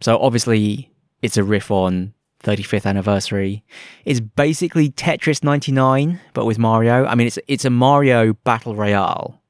[0.00, 0.90] So obviously,
[1.22, 3.62] it's a riff on 35th anniversary.
[4.04, 7.06] It's basically Tetris 99, but with Mario.
[7.06, 9.40] I mean, it's it's a Mario battle royale.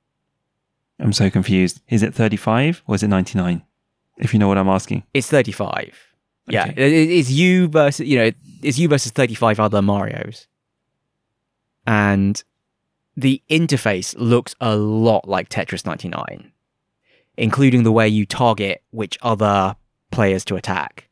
[0.98, 1.80] I'm so confused.
[1.88, 3.62] Is it 35 or is it 99?
[4.18, 5.04] If you know what I'm asking.
[5.14, 6.09] It's 35.
[6.50, 6.72] Yeah, Okay.
[6.76, 8.30] it- it- it's you versus you know
[8.62, 10.46] it's you versus 35 other Mario's,
[11.86, 12.42] and
[13.16, 16.52] the interface looks a lot like Tetris 99,
[17.36, 19.76] including the way you target which other
[20.10, 21.08] players to attack.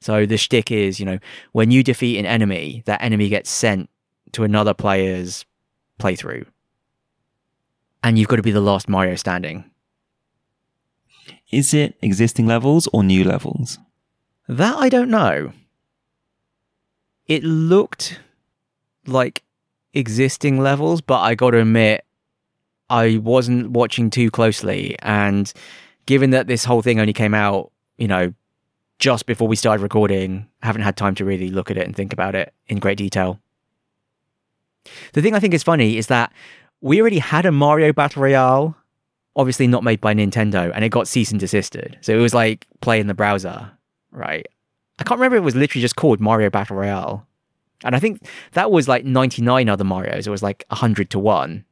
[0.00, 1.18] So the shtick is, you know,
[1.52, 3.90] when you defeat an enemy, that enemy gets sent
[4.32, 5.44] to another player's
[6.00, 6.46] playthrough,
[8.02, 9.64] and you've got to be the last Mario standing.
[11.50, 13.78] Is it existing levels or new levels?
[14.48, 15.52] That I don't know.
[17.26, 18.18] It looked
[19.06, 19.42] like
[19.94, 22.04] existing levels, but I got to admit,
[22.88, 24.96] I wasn't watching too closely.
[25.00, 25.52] And
[26.06, 28.34] given that this whole thing only came out, you know,
[28.98, 31.94] just before we started recording, I haven't had time to really look at it and
[31.94, 33.38] think about it in great detail.
[35.12, 36.32] The thing I think is funny is that
[36.80, 38.76] we already had a Mario Battle Royale,
[39.36, 41.98] obviously not made by Nintendo, and it got cease and desisted.
[42.00, 43.70] So it was like play in the browser,
[44.10, 44.46] right?
[44.98, 47.26] I can't remember it was literally just called Mario Battle Royale.
[47.84, 50.26] And I think that was like 99 other Marios.
[50.26, 51.64] It was like 100 to 1.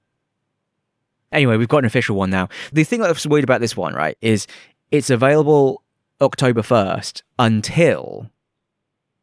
[1.30, 2.48] Anyway, we've got an official one now.
[2.72, 4.46] The thing that I was worried about this one, right, is
[4.90, 5.82] it's available
[6.22, 8.30] October 1st until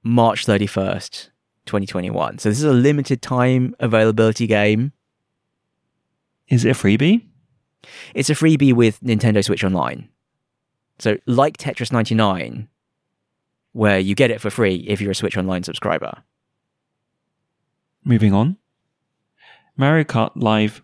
[0.04, 1.30] March 31st,
[1.65, 2.38] 2021.
[2.38, 4.91] So this is a limited time availability game.
[6.47, 7.25] Is it a freebie?
[8.13, 10.10] It's a freebie with Nintendo Switch Online.
[10.99, 12.69] So, like Tetris 99,
[13.75, 16.23] where you get it for free if you're a Switch Online subscriber.
[18.05, 18.55] Moving on.
[19.76, 20.82] Mario Kart Live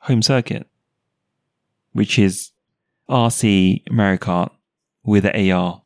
[0.00, 0.68] Home Circuit,
[1.92, 2.50] which is
[3.08, 4.50] RC Mario Kart
[5.04, 5.80] with AR.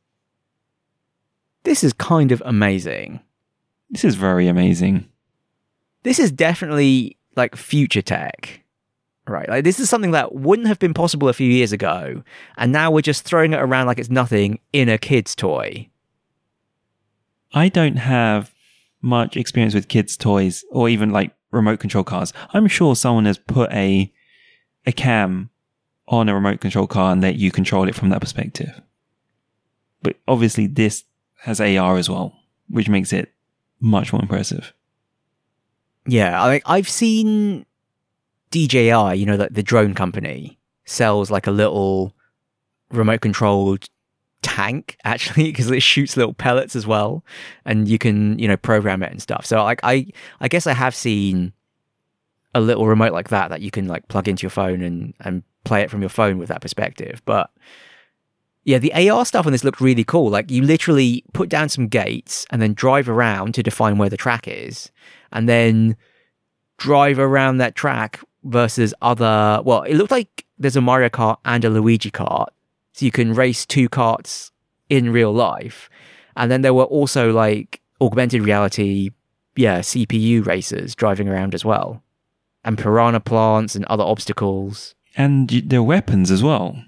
[1.62, 3.20] This is kind of amazing.
[3.88, 5.08] This is very amazing.
[6.02, 8.64] This is definitely like future tech,
[9.28, 9.48] right?
[9.48, 12.24] Like, this is something that wouldn't have been possible a few years ago.
[12.56, 15.88] And now we're just throwing it around like it's nothing in a kid's toy.
[17.58, 18.54] I don't have
[19.02, 22.32] much experience with kids' toys or even like remote control cars.
[22.52, 24.12] I'm sure someone has put a
[24.86, 25.50] a cam
[26.06, 28.80] on a remote control car and let you control it from that perspective.
[30.02, 31.02] But obviously this
[31.40, 32.32] has AR as well,
[32.70, 33.32] which makes it
[33.80, 34.72] much more impressive.
[36.06, 37.66] Yeah, I I've seen
[38.52, 42.14] DJI, you know, like the drone company, sells like a little
[42.92, 43.88] remote controlled
[44.42, 47.24] tank actually because it shoots little pellets as well
[47.64, 49.44] and you can you know program it and stuff.
[49.46, 50.06] So like i
[50.40, 51.52] i guess i have seen
[52.54, 55.42] a little remote like that that you can like plug into your phone and and
[55.64, 57.22] play it from your phone with that perspective.
[57.24, 57.50] But
[58.64, 60.30] yeah the ar stuff on this looked really cool.
[60.30, 64.16] Like you literally put down some gates and then drive around to define where the
[64.16, 64.90] track is
[65.32, 65.96] and then
[66.78, 71.64] drive around that track versus other well it looked like there's a mario kart and
[71.64, 72.46] a luigi kart
[72.98, 74.50] so you can race two karts
[74.88, 75.88] in real life.
[76.34, 79.10] And then there were also like augmented reality,
[79.54, 82.02] yeah, CPU racers driving around as well.
[82.64, 84.96] And piranha plants and other obstacles.
[85.16, 86.82] And their weapons as well.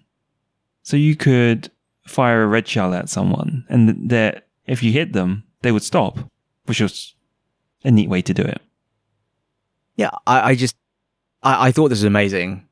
[0.83, 1.71] So you could
[2.09, 4.13] fire a red shell at someone, and
[4.67, 6.19] if you hit them, they would stop,
[6.65, 7.15] which was
[7.85, 8.61] a neat way to do it.
[9.95, 10.75] Yeah, I, I just
[11.41, 12.67] I, I thought this was amazing.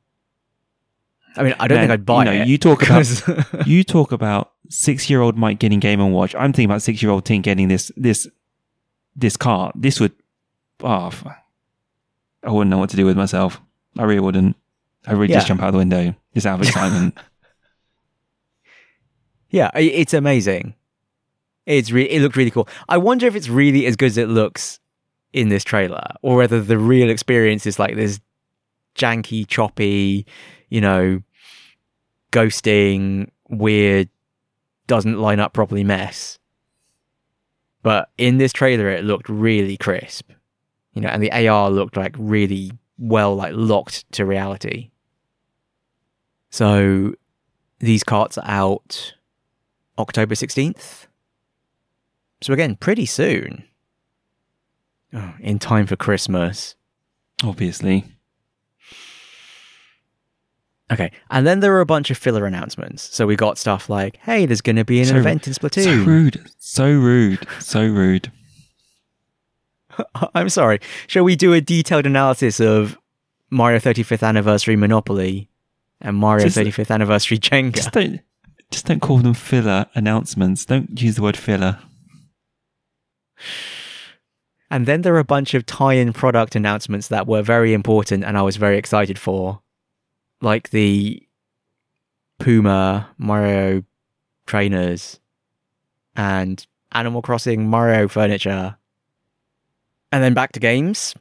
[1.35, 2.47] I mean, I don't Man, think I'd buy you know, it.
[2.47, 6.35] You talk about you talk about six year old Mike getting Game and Watch.
[6.35, 8.27] I'm thinking about six year old Tink getting this this
[9.15, 9.71] this car.
[9.75, 10.13] This would
[10.83, 11.11] oh,
[12.43, 13.61] I wouldn't know what to do with myself.
[13.97, 14.55] I really wouldn't.
[15.07, 17.17] I really just jump out the window just out of excitement.
[19.49, 20.75] Yeah, it's amazing.
[21.65, 22.67] It's re- it looked really cool.
[22.87, 24.79] I wonder if it's really as good as it looks
[25.33, 28.19] in this trailer, or whether the real experience is like this
[28.99, 30.25] janky, choppy,
[30.69, 31.21] you know,
[32.31, 34.09] ghosting, weird,
[34.87, 36.37] doesn't line up properly mess.
[37.81, 40.31] But in this trailer, it looked really crisp,
[40.93, 44.91] you know, and the AR looked like really well, like locked to reality.
[46.51, 47.13] So
[47.79, 49.13] these karts are out
[49.97, 51.07] October 16th.
[52.41, 53.63] So again, pretty soon.
[55.13, 56.75] Oh, in time for Christmas.
[57.43, 58.05] Obviously.
[60.91, 61.11] Okay.
[61.29, 63.13] And then there were a bunch of filler announcements.
[63.15, 65.83] So we got stuff like, hey, there's going to be an So- event in Splatoon."
[65.83, 66.49] So rude.
[66.57, 67.47] So rude.
[67.59, 68.31] So rude.
[70.33, 70.79] I'm sorry.
[71.07, 72.97] Shall we do a detailed analysis of
[73.51, 75.49] Mario 35th Anniversary Monopoly
[76.01, 77.73] and Mario Just- 35th Anniversary Jenga?
[77.75, 78.21] Just don't
[78.71, 80.63] just don't call them filler announcements.
[80.65, 81.79] Don't use the word filler.
[84.71, 88.23] And then there were a bunch of tie in product announcements that were very important
[88.23, 89.61] and I was very excited for.
[90.41, 91.21] Like the
[92.39, 93.83] Puma Mario
[94.45, 95.19] trainers
[96.15, 98.77] and Animal Crossing Mario furniture.
[100.11, 101.13] And then back to games.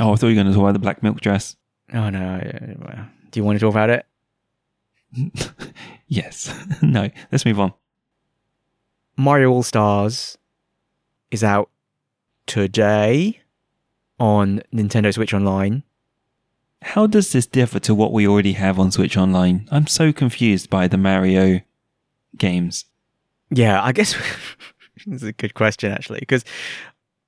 [0.00, 1.56] Oh, I thought you were going to talk about the black milk dress.
[1.92, 2.40] Oh no.
[3.30, 4.06] Do you want to talk about it?
[6.08, 6.54] yes.
[6.82, 7.10] no.
[7.30, 7.72] Let's move on.
[9.16, 10.38] Mario All Stars
[11.30, 11.70] is out
[12.46, 13.40] today
[14.18, 15.82] on Nintendo Switch Online.
[16.82, 19.68] How does this differ to what we already have on Switch Online?
[19.70, 21.60] I'm so confused by the Mario
[22.36, 22.84] games.
[23.50, 24.14] Yeah, I guess
[25.06, 26.44] it's a good question actually, because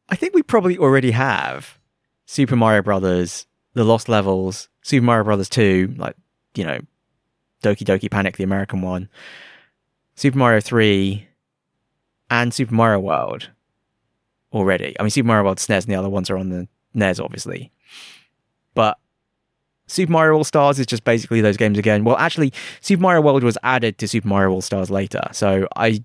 [0.08, 1.78] I think we probably already have
[2.26, 6.16] Super Mario Brothers, The Lost Levels, Super Mario Brothers 2, like,
[6.54, 6.78] you know,
[7.62, 9.08] Doki Doki Panic, the American one,
[10.14, 11.26] Super Mario 3,
[12.30, 13.50] and Super Mario World
[14.52, 14.94] already.
[14.98, 17.72] I mean, Super Mario World SNES and the other ones are on the NES, obviously.
[18.74, 18.98] But
[19.90, 22.04] Super Mario All Stars is just basically those games again.
[22.04, 26.04] Well, actually, Super Mario World was added to Super Mario All Stars later, so I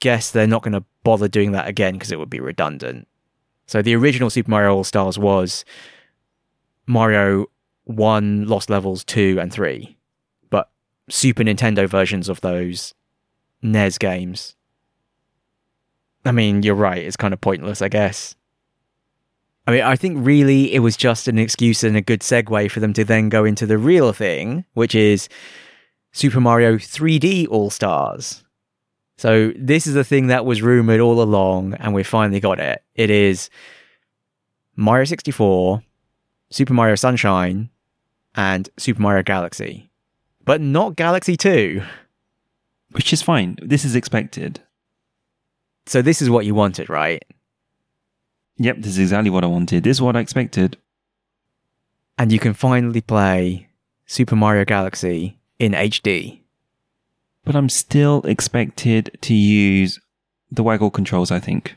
[0.00, 3.08] guess they're not going to bother doing that again because it would be redundant.
[3.66, 5.64] So the original Super Mario All Stars was
[6.86, 7.46] Mario
[7.84, 9.96] 1, Lost Levels 2, and 3.
[10.48, 10.70] But
[11.10, 12.94] Super Nintendo versions of those
[13.62, 14.54] NES games.
[16.24, 18.36] I mean, you're right, it's kind of pointless, I guess.
[19.68, 22.80] I mean, I think really it was just an excuse and a good segue for
[22.80, 25.28] them to then go into the real thing, which is
[26.10, 28.44] Super Mario 3D All Stars.
[29.18, 32.82] So this is the thing that was rumored all along, and we finally got it.
[32.94, 33.50] It is
[34.74, 35.82] Mario 64,
[36.48, 37.68] Super Mario Sunshine,
[38.34, 39.90] and Super Mario Galaxy.
[40.46, 41.82] But not Galaxy 2.
[42.92, 43.58] Which is fine.
[43.60, 44.62] This is expected.
[45.84, 47.22] So this is what you wanted, right?
[48.58, 49.84] Yep, this is exactly what I wanted.
[49.84, 50.76] This is what I expected.
[52.18, 53.68] And you can finally play
[54.06, 56.40] Super Mario Galaxy in HD.
[57.44, 60.00] But I'm still expected to use
[60.50, 61.76] the waggle controls, I think.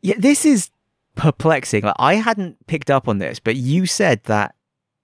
[0.00, 0.70] Yeah, this is
[1.14, 1.84] perplexing.
[1.84, 4.54] Like, I hadn't picked up on this, but you said that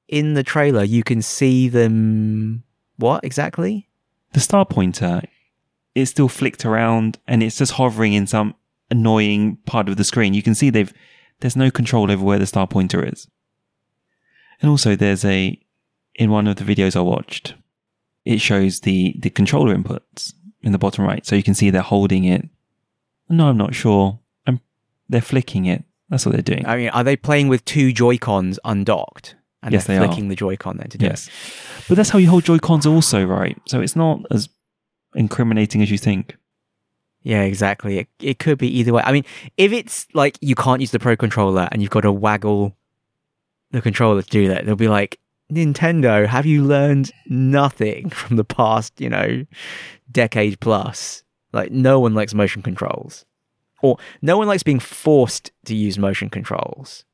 [0.09, 2.65] in the trailer you can see them.
[2.97, 3.89] What exactly?
[4.33, 5.23] The star pointer
[5.95, 8.55] is still flicked around and it's just hovering in some
[8.91, 10.35] annoying part of the screen.
[10.35, 10.93] You can see they've
[11.41, 13.29] there's no control over where the star pointer is.
[14.61, 15.59] And also there's a
[16.15, 17.55] in one of the videos I watched,
[18.25, 20.33] it shows the the controller inputs
[20.63, 21.25] in the bottom right.
[21.25, 22.49] So you can see they're holding it.
[23.29, 24.19] No, I'm not sure.
[24.47, 24.61] I'm,
[25.09, 25.85] they're flicking it.
[26.09, 26.67] That's what they're doing.
[26.67, 29.37] I mean, are they playing with two Joy Cons undocked?
[29.63, 30.09] And Yes, they're they are.
[30.09, 31.09] flicking the Joy-Con then to do it?
[31.11, 31.29] yes.
[31.89, 33.61] But that's how you hold Joy Cons also, right?
[33.67, 34.49] So it's not as
[35.17, 36.37] incriminating as you think.
[37.23, 37.99] Yeah, exactly.
[37.99, 39.03] It, it could be either way.
[39.05, 39.25] I mean,
[39.57, 42.77] if it's like you can't use the Pro controller and you've got to waggle
[43.71, 45.19] the controller to do that, they'll be like,
[45.53, 49.45] Nintendo, have you learned nothing from the past, you know,
[50.11, 51.23] decade plus?
[51.53, 53.25] Like, no one likes motion controls.
[53.81, 57.05] Or no one likes being forced to use motion controls.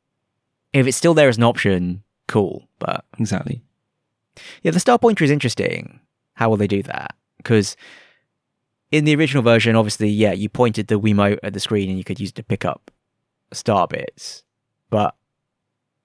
[0.72, 2.68] If it's still there as an option, cool.
[2.78, 3.62] But Exactly.
[4.62, 6.00] yeah, the star pointer is interesting.
[6.34, 7.14] How will they do that?
[7.36, 7.76] Because
[8.95, 12.05] in the original version, obviously, yeah, you pointed the Wiimote at the screen and you
[12.05, 12.92] could use it to pick up
[13.53, 14.45] star bits.
[14.88, 15.16] But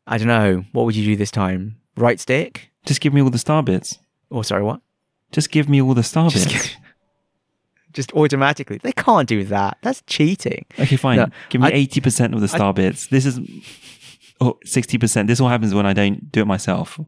[0.08, 0.66] I don't know.
[0.72, 1.78] What would you do this time?
[1.96, 2.72] Right stick?
[2.88, 4.00] Just give me all the star bits.
[4.32, 4.82] Oh, sorry, what?
[5.32, 6.70] Just give me all the star Just bits.
[6.70, 6.76] give-
[7.94, 8.80] Just automatically.
[8.82, 9.78] They can't do that.
[9.84, 10.66] That's cheating.
[10.80, 11.18] Okay, fine.
[11.18, 13.08] No, Give me I- eighty percent of the star bits.
[13.08, 13.40] This is
[14.42, 15.28] oh, 60 percent.
[15.28, 17.00] This all happens when I don't do it myself.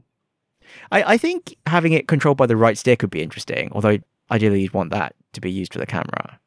[0.91, 3.97] I, I think having it controlled by the right stick would be interesting, although
[4.31, 6.39] ideally you'd want that to be used for the camera.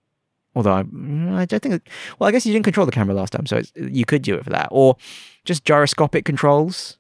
[0.57, 1.89] Although I, mm, I don't think.
[2.19, 4.35] Well, I guess you didn't control the camera last time, so it's, you could do
[4.37, 4.97] it for that, or
[5.45, 6.97] just gyroscopic controls.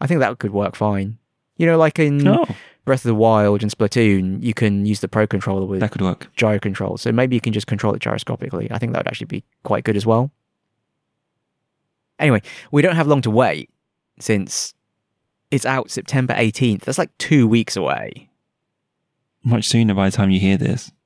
[0.00, 1.18] I think that could work fine.
[1.56, 2.46] You know, like in No,
[2.84, 6.00] Breath of the Wild and Splatoon, you can use the Pro controller with that could
[6.00, 6.28] work.
[6.36, 6.96] gyro control.
[6.96, 8.68] So maybe you can just control it gyroscopically.
[8.70, 10.30] I think that would actually be quite good as well.
[12.18, 13.68] Anyway, we don't have long to wait
[14.18, 14.74] since
[15.50, 16.82] it's out September 18th.
[16.82, 18.28] That's like two weeks away.
[19.44, 20.92] Much sooner by the time you hear this.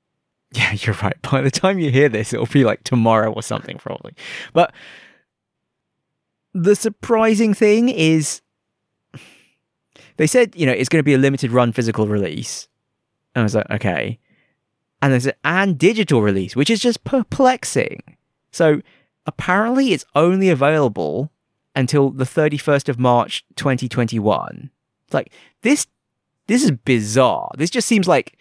[0.53, 1.20] Yeah, you're right.
[1.22, 4.14] By the time you hear this, it'll be like tomorrow or something, probably.
[4.55, 4.72] But
[6.55, 8.41] the surprising thing is
[10.16, 12.68] they said, you know, it's going to be a limited run physical release.
[13.34, 14.18] And I was like, okay.
[15.03, 18.03] And they said, and digital release, which is just perplexing.
[18.51, 18.80] So
[19.26, 21.30] apparently it's only available
[21.74, 24.70] until the 31st of March 2021.
[25.05, 25.32] It's like
[25.62, 25.87] this
[26.47, 27.51] this is bizarre.
[27.57, 28.36] This just seems like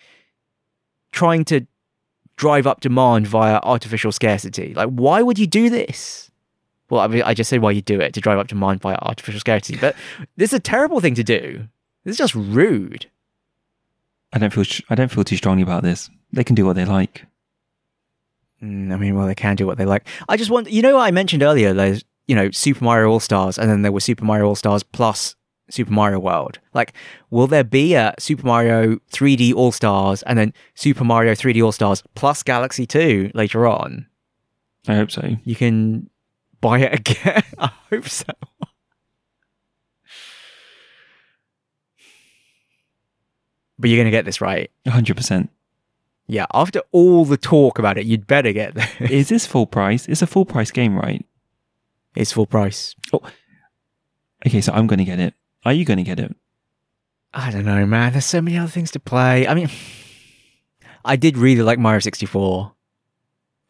[1.11, 1.65] trying to
[2.35, 4.73] drive up demand via artificial scarcity.
[4.73, 6.29] Like, why would you do this?
[6.89, 8.97] Well, I mean, I just say why you do it to drive up demand via
[9.01, 9.95] artificial scarcity, but
[10.37, 11.67] this is a terrible thing to do.
[12.03, 13.07] This is just rude.
[14.31, 14.65] I don't feel.
[14.89, 16.09] I don't feel too strongly about this.
[16.31, 17.25] They can do what they like.
[18.61, 20.07] Mm, I mean, well, they can do what they like.
[20.29, 21.73] I just want, you know, what I mentioned earlier.
[21.73, 24.83] There's, you know, Super Mario All Stars, and then there was Super Mario All Stars
[24.83, 25.35] plus
[25.69, 26.59] Super Mario World.
[26.73, 26.93] Like,
[27.29, 31.71] will there be a Super Mario 3D All Stars and then Super Mario 3D All
[31.71, 34.07] Stars plus Galaxy 2 later on?
[34.87, 35.37] I hope so.
[35.43, 36.09] You can
[36.61, 37.43] buy it again.
[37.57, 38.33] I hope so.
[43.77, 44.71] But you're going to get this right.
[44.87, 45.49] hundred percent.
[46.27, 48.89] Yeah, after all the talk about it, you'd better get this.
[49.11, 50.07] Is this full price?
[50.07, 51.23] It's a full price game, right?
[52.15, 52.95] It's full price.
[53.13, 53.21] Oh.
[54.47, 55.33] Okay, so I'm going to get it.
[55.65, 56.35] Are you going to get it?
[57.33, 58.13] I don't know, man.
[58.13, 59.47] There's so many other things to play.
[59.47, 59.69] I mean,
[61.05, 62.71] I did really like Mario 64.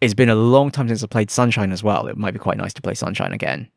[0.01, 2.07] It's been a long time since I played Sunshine as well.
[2.07, 3.69] It might be quite nice to play Sunshine again.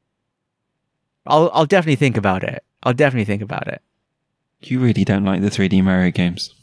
[1.27, 2.65] I'll I'll definitely think about it.
[2.83, 3.83] I'll definitely think about it.
[4.61, 6.55] You really don't like the 3D Mario games.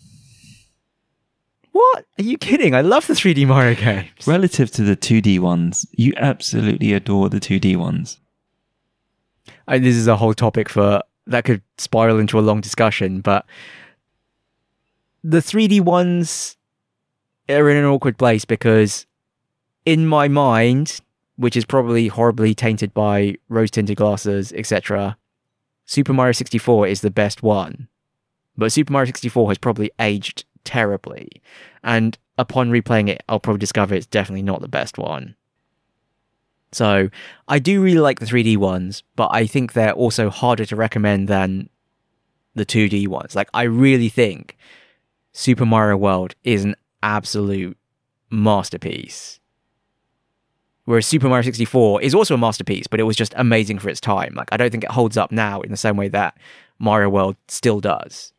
[1.72, 2.06] What?
[2.20, 2.74] Are you kidding?
[2.74, 4.28] I love the 3D Mario games.
[4.28, 8.20] Relative to the 2D ones, you absolutely adore the 2D ones.
[9.68, 13.46] I, this is a whole topic for that could spiral into a long discussion, but
[15.24, 16.58] the 3D ones
[17.50, 19.06] are in an awkward place because,
[19.86, 21.00] in my mind,
[21.36, 25.18] which is probably horribly tainted by rose tinted glasses, etc.,
[25.86, 27.88] Super Mario 64 is the best one.
[28.58, 31.30] But Super Mario 64 has probably aged terribly.
[31.84, 35.36] And upon replaying it, I'll probably discover it's definitely not the best one.
[36.72, 37.10] So
[37.48, 41.28] I do really like the 3D ones, but I think they're also harder to recommend
[41.28, 41.70] than
[42.56, 43.36] the 2D ones.
[43.36, 44.58] Like I really think
[45.32, 47.78] Super Mario World is an absolute
[48.30, 49.40] masterpiece.
[50.86, 54.00] Whereas Super Mario 64 is also a masterpiece, but it was just amazing for its
[54.00, 54.34] time.
[54.36, 56.38] Like I don't think it holds up now in the same way that
[56.78, 58.34] Mario World still does.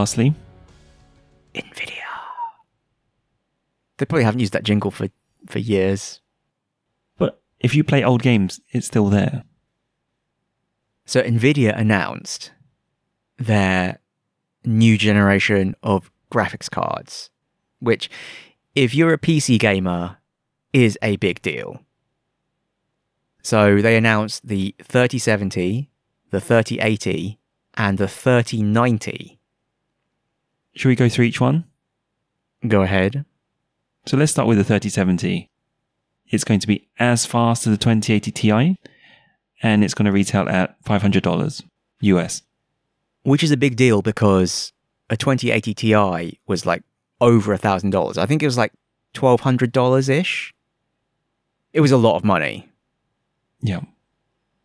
[0.00, 0.34] Lastly,
[1.54, 2.08] Nvidia.
[3.98, 5.08] They probably haven't used that jingle for
[5.46, 6.20] for years.
[7.18, 9.44] but if you play old games, it's still there.
[11.04, 12.52] So Nvidia announced
[13.36, 13.98] their
[14.64, 17.28] new generation of graphics cards,
[17.80, 18.08] which,
[18.74, 20.16] if you're a PC gamer,
[20.72, 21.80] is a big deal.
[23.42, 25.90] So they announced the 3070,
[26.30, 27.38] the 3080,
[27.74, 29.39] and the 3090.
[30.80, 31.64] Should we go through each one?
[32.66, 33.26] Go ahead.
[34.06, 35.50] So let's start with the 3070.
[36.28, 38.78] It's going to be as fast as the 2080 Ti,
[39.62, 41.62] and it's going to retail at $500
[42.00, 42.42] US.
[43.24, 44.72] Which is a big deal because
[45.10, 46.82] a 2080 Ti was like
[47.20, 48.16] over a thousand dollars.
[48.16, 48.72] I think it was like
[49.12, 50.54] twelve hundred dollars ish.
[51.74, 52.70] It was a lot of money.
[53.60, 53.80] Yeah.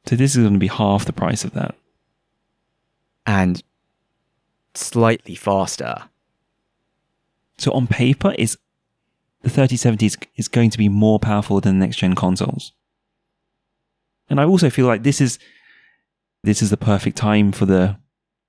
[0.05, 1.75] So this is going to be half the price of that.
[3.25, 3.61] and
[4.77, 6.09] slightly faster.
[7.57, 8.57] So on paper, is
[9.41, 12.71] the 3070 is, is going to be more powerful than the next gen consoles.
[14.29, 15.37] And I also feel like this is
[16.43, 17.97] this is the perfect time for the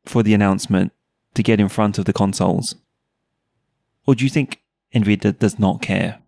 [0.04, 0.92] for the announcement
[1.34, 2.74] to get in front of the consoles.
[4.06, 4.62] Or do you think
[4.94, 6.20] Nvidia does not care?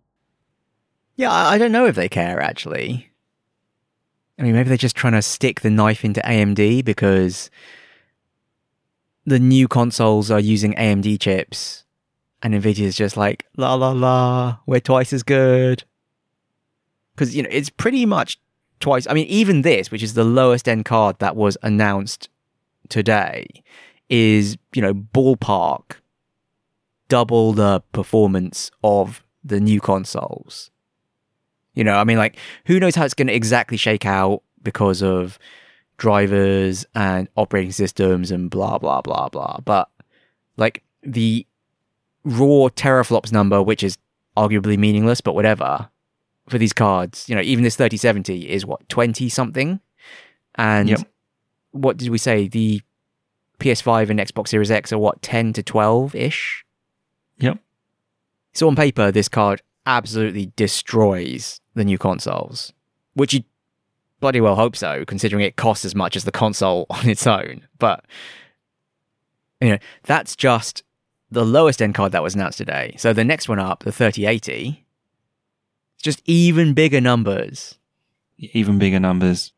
[1.15, 3.09] Yeah, I I don't know if they care actually.
[4.37, 7.49] I mean, maybe they're just trying to stick the knife into AMD because
[9.25, 11.85] the new consoles are using AMD chips,
[12.41, 15.83] and Nvidia's just like la la la, we're twice as good.
[17.15, 18.39] Because you know it's pretty much
[18.79, 19.07] twice.
[19.07, 22.29] I mean, even this, which is the lowest end card that was announced
[22.87, 23.47] today,
[24.09, 25.97] is you know ballpark
[27.09, 30.71] double the performance of the new consoles.
[31.73, 35.01] You know, I mean, like, who knows how it's going to exactly shake out because
[35.01, 35.37] of
[35.99, 39.59] drivers and operating systems and blah, blah, blah, blah.
[39.63, 39.89] But,
[40.57, 41.45] like, the
[42.23, 43.97] raw teraflops number, which is
[44.35, 45.89] arguably meaningless, but whatever,
[46.47, 49.79] for these cards, you know, even this 3070 is what, 20 something?
[50.55, 51.01] And Yep.
[51.71, 52.47] what did we say?
[52.47, 52.81] The
[53.59, 56.65] PS5 and Xbox Series X are what, 10 to 12 ish?
[57.39, 57.59] Yep.
[58.53, 62.73] So on paper, this card absolutely destroys the new consoles,
[63.13, 63.43] which you
[64.19, 67.67] bloody well hope so, considering it costs as much as the console on its own.
[67.77, 68.05] But
[69.61, 70.83] you know, that's just
[71.31, 72.95] the lowest end card that was announced today.
[72.97, 74.85] So the next one up, the 3080,
[75.95, 77.77] it's just even bigger numbers.
[78.37, 79.51] Even bigger numbers.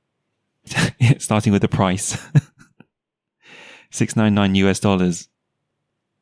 [1.19, 2.13] Starting with the price.
[3.91, 5.27] 699 US dollars.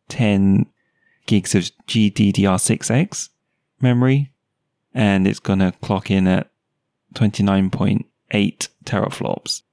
[0.10, 0.66] 10
[1.26, 3.30] gigs of GDDR6X
[3.80, 4.34] memory.
[4.94, 6.50] And it's going to clock in at
[8.32, 9.64] 29.8 teraflops.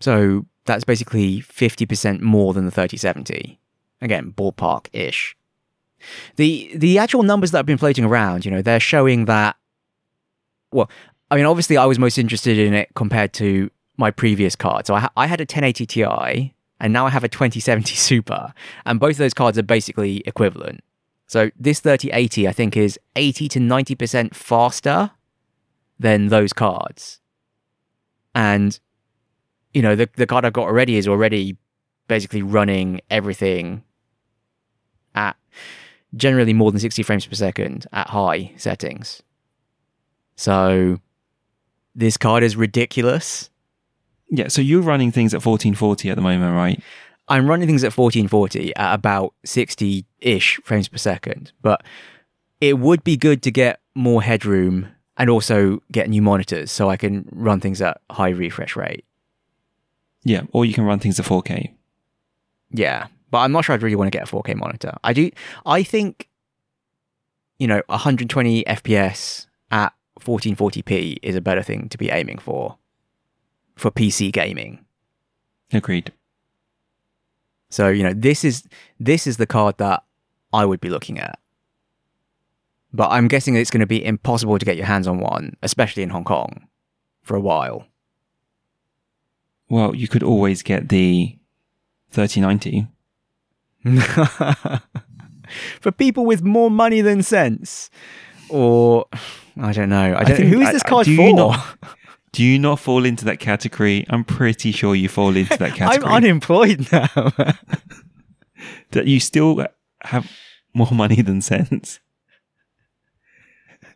[0.00, 3.58] So that's basically 50% more than the 3070.
[4.00, 5.36] Again, ballpark ish.
[6.34, 9.56] The the actual numbers that have been floating around, you know, they're showing that
[10.72, 10.90] well,
[11.30, 14.86] I mean, obviously I was most interested in it compared to my previous card.
[14.86, 18.52] So I, ha- I had a 1080 Ti and now I have a 2070 Super,
[18.84, 20.82] and both of those cards are basically equivalent.
[21.26, 25.12] So this 3080 I think is 80 to 90% faster
[25.98, 27.21] than those cards.
[28.34, 28.78] And
[29.74, 31.56] you know, the the card I've got already is already
[32.08, 33.82] basically running everything
[35.14, 35.36] at
[36.14, 39.22] generally more than 60 frames per second at high settings.
[40.36, 41.00] So
[41.94, 43.50] this card is ridiculous.
[44.30, 46.82] Yeah, so you're running things at 1440 at the moment, right?
[47.28, 51.82] I'm running things at 1440 at about 60 ish frames per second, but
[52.60, 56.96] it would be good to get more headroom and also get new monitors so I
[56.96, 59.04] can run things at high refresh rate.
[60.24, 61.72] Yeah, or you can run things at 4K.
[62.70, 64.96] Yeah, but I'm not sure I'd really want to get a 4K monitor.
[65.02, 65.30] I do.
[65.66, 66.28] I think,
[67.58, 72.78] you know, 120 FPS at 1440p is a better thing to be aiming for
[73.74, 74.84] for PC gaming.
[75.72, 76.12] Agreed.
[77.70, 78.64] So you know, this is
[79.00, 80.04] this is the card that
[80.52, 81.38] I would be looking at.
[82.92, 86.02] But I'm guessing it's going to be impossible to get your hands on one, especially
[86.02, 86.66] in Hong Kong,
[87.22, 87.86] for a while.
[89.70, 91.38] Well, you could always get the
[92.10, 92.86] 3090.
[95.80, 97.90] for people with more money than sense,
[98.48, 99.06] or
[99.60, 100.14] I don't know.
[100.16, 100.36] I don't.
[100.36, 101.22] think- who is I- this I- card do for?
[101.28, 101.78] you not-
[102.32, 104.06] Do you not fall into that category?
[104.08, 106.06] I'm pretty sure you fall into that category.
[106.10, 107.08] I'm unemployed now.
[108.92, 109.66] that you still
[110.02, 110.30] have
[110.74, 112.00] more money than sense.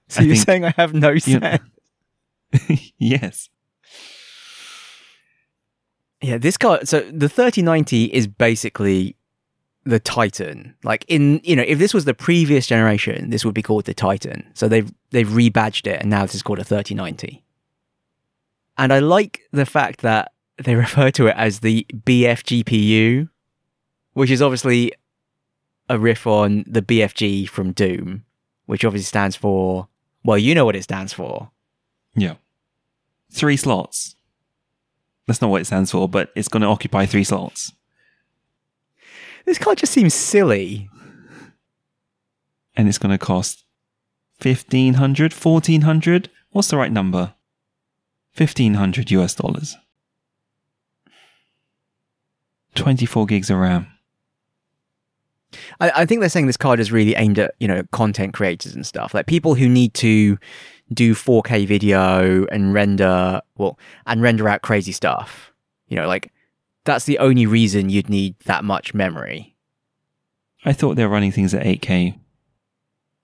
[0.09, 1.62] So I you're saying I have no sense?
[2.98, 3.48] yes.
[6.22, 6.88] Yeah, this card.
[6.88, 9.16] So the 3090 is basically
[9.84, 10.74] the Titan.
[10.82, 13.94] Like in you know, if this was the previous generation, this would be called the
[13.94, 14.50] Titan.
[14.54, 17.44] So they've they've rebadged it, and now this is called a 3090.
[18.78, 23.28] And I like the fact that they refer to it as the BF GPU,
[24.12, 24.92] which is obviously
[25.88, 28.24] a riff on the BFG from Doom,
[28.66, 29.88] which obviously stands for
[30.26, 31.50] well, you know what it stands for.
[32.14, 32.34] Yeah.
[33.30, 34.16] Three slots.
[35.26, 37.72] That's not what it stands for, but it's going to occupy three slots.
[39.44, 40.88] This card just seems silly.
[42.76, 43.64] And it's going to cost
[44.42, 47.34] 1500 1400 What's the right number?
[48.36, 49.76] 1500 US dollars.
[52.74, 53.86] 24 gigs of RAM.
[55.80, 58.74] I, I think they're saying this card is really aimed at you know content creators
[58.74, 60.38] and stuff like people who need to
[60.92, 65.53] do 4K video and render well and render out crazy stuff.
[65.88, 66.32] You know, like
[66.84, 69.57] that's the only reason you'd need that much memory.
[70.64, 72.18] I thought they were running things at 8K.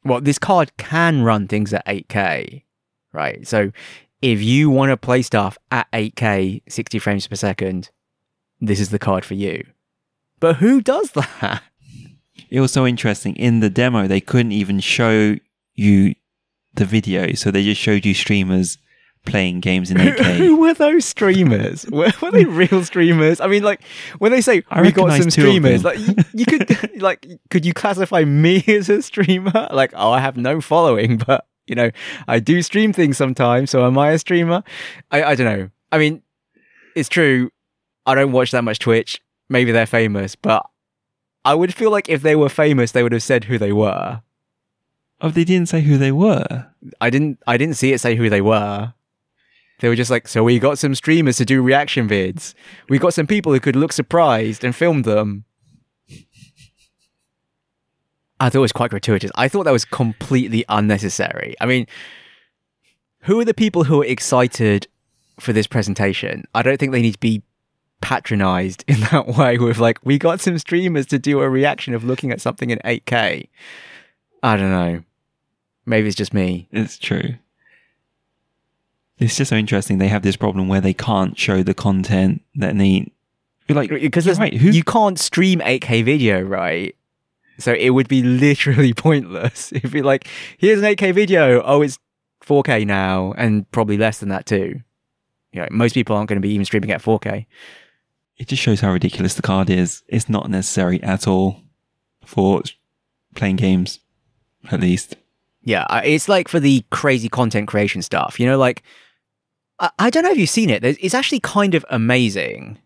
[0.05, 2.64] Well, this card can run things at 8K,
[3.12, 3.47] right?
[3.47, 3.73] So
[4.20, 7.91] if you want to play stuff at 8K, 60 frames per second,
[8.61, 9.64] this is the card for you.
[10.39, 11.11] But who does
[11.41, 11.62] that?
[12.53, 13.34] It was so interesting.
[13.36, 15.36] In the demo, they couldn't even show
[15.74, 16.14] you
[16.74, 18.76] the video, so they just showed you streamers
[19.24, 20.36] playing games in 8K.
[20.36, 21.86] Who were those streamers?
[21.90, 23.40] were, were they real streamers?
[23.40, 23.80] I mean, like
[24.18, 27.72] when they say I we got some streamers, like you, you could, like, could you
[27.72, 29.68] classify me as a streamer?
[29.72, 31.90] Like, oh, I have no following, but you know,
[32.28, 33.70] I do stream things sometimes.
[33.70, 34.62] So am I a streamer?
[35.11, 35.70] I, I don't know.
[35.90, 36.22] I mean,
[36.94, 37.50] it's true.
[38.05, 39.22] I don't watch that much Twitch.
[39.48, 40.66] Maybe they're famous, but
[41.45, 44.22] I would feel like if they were famous, they would have said who they were.
[45.20, 46.66] Oh, they didn't say who they were.
[47.01, 47.38] I didn't.
[47.47, 48.95] I didn't see it say who they were.
[49.80, 52.55] They were just like, so we got some streamers to do reaction vids.
[52.88, 55.45] We got some people who could look surprised and film them.
[58.38, 59.32] I thought it was quite gratuitous.
[59.34, 61.57] I thought that was completely unnecessary.
[61.61, 61.86] I mean,
[63.22, 64.86] who are the people who are excited
[65.40, 66.45] for this presentation?
[66.55, 67.43] I don't think they need to be
[68.03, 72.05] patronized in that way with like, we got some streamers to do a reaction of
[72.05, 73.48] looking at something in 8K.
[74.42, 75.03] I don't know.
[75.86, 76.68] Maybe it's just me.
[76.70, 77.36] It's true.
[79.18, 79.98] It's just so interesting.
[79.98, 83.11] They have this problem where they can't show the content that they.
[83.68, 84.55] Like, because right.
[84.55, 86.94] Who you can't stream 8K video, right?
[87.59, 90.28] So it would be literally pointless if you're like,
[90.59, 91.62] here's an 8K video.
[91.62, 91.98] Oh, it's
[92.44, 94.80] 4K now, and probably less than that too.
[95.53, 97.46] You know, most people aren't going to be even streaming at 4K.
[98.37, 100.03] It just shows how ridiculous the card is.
[100.09, 101.62] It's not necessary at all
[102.24, 102.62] for
[103.35, 104.01] playing games,
[104.70, 105.16] at least.
[105.62, 108.41] Yeah, it's like for the crazy content creation stuff.
[108.41, 108.83] You know, like
[109.78, 110.85] I, I don't know if you've seen it.
[110.85, 112.78] It's actually kind of amazing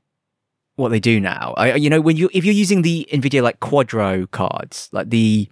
[0.74, 1.54] what they do now.
[1.56, 5.48] I, you know, when you if you're using the Nvidia like Quadro cards, like the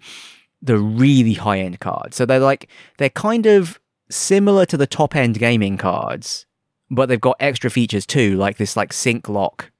[0.61, 3.79] the really high end cards, so they're like they're kind of
[4.09, 6.45] similar to the top end gaming cards,
[6.91, 9.71] but they've got extra features too, like this like sync lock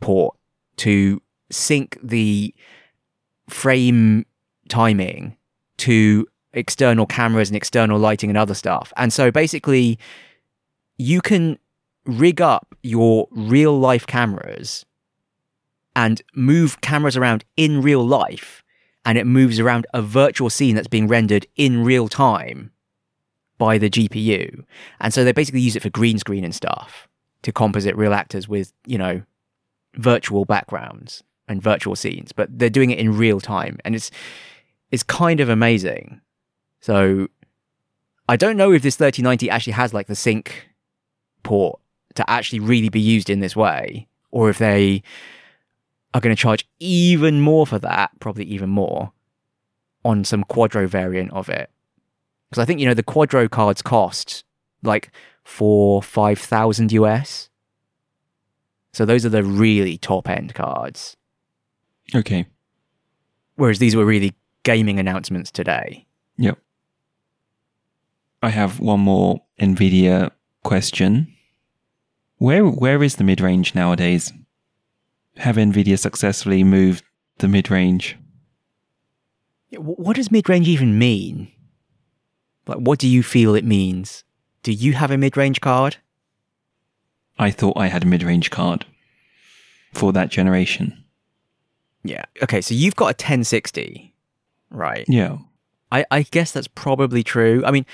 [0.00, 0.36] port
[0.76, 1.20] to
[1.50, 2.54] sync the
[3.48, 4.24] frame
[4.68, 5.36] timing
[5.78, 8.92] to external cameras and external lighting and other stuff.
[8.96, 9.98] And so basically,
[10.98, 11.58] you can
[12.04, 14.84] rig up your real life cameras
[15.96, 18.62] and move cameras around in real life,
[19.04, 22.70] and it moves around a virtual scene that's being rendered in real time
[23.58, 24.64] by the GPU.
[25.00, 27.08] And so they basically use it for green screen and stuff
[27.42, 29.22] to composite real actors with, you know,
[29.94, 33.78] virtual backgrounds and virtual scenes, but they're doing it in real time.
[33.84, 34.10] And it's
[34.90, 36.20] it's kind of amazing.
[36.80, 37.28] So
[38.28, 40.68] I don't know if this 3090 actually has like the sync
[41.42, 41.80] port
[42.14, 45.02] to actually really be used in this way, or if they
[46.14, 49.12] are going to charge even more for that, probably even more,
[50.04, 51.70] on some Quadro variant of it.
[52.48, 54.44] Because I think, you know, the Quadro cards cost
[54.82, 55.10] like
[55.44, 57.49] four, five thousand US.
[58.92, 61.16] So those are the really top end cards.
[62.14, 62.46] Okay.
[63.56, 66.06] Whereas these were really gaming announcements today.
[66.38, 66.58] Yep.
[68.42, 70.30] I have one more Nvidia
[70.64, 71.34] question.
[72.38, 74.32] Where where is the mid range nowadays?
[75.36, 77.04] Have Nvidia successfully moved
[77.38, 78.16] the mid range?
[79.76, 81.52] What does mid range even mean?
[82.66, 84.24] Like, what do you feel it means?
[84.62, 85.98] Do you have a mid range card?
[87.40, 88.84] I thought I had a mid range card
[89.94, 91.02] for that generation.
[92.04, 92.26] Yeah.
[92.42, 94.14] Okay, so you've got a 1060,
[94.70, 95.06] right?
[95.08, 95.38] Yeah.
[95.90, 97.62] I, I guess that's probably true.
[97.64, 97.86] I mean,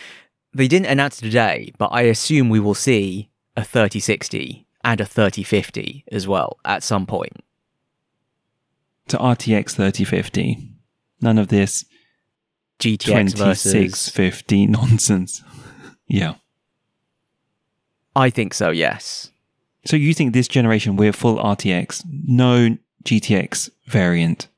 [0.52, 5.06] they didn't announce it today, but I assume we will see a 3060 and a
[5.06, 7.32] 3050 as well at some point.
[9.08, 10.72] to RTX 3050.
[11.20, 11.84] None of this
[12.80, 15.42] GTX versus 2650 nonsense.
[16.08, 16.34] yeah.
[18.16, 19.30] I think so, yes.
[19.86, 24.48] So you think this generation we're full RTX, no GTX variant?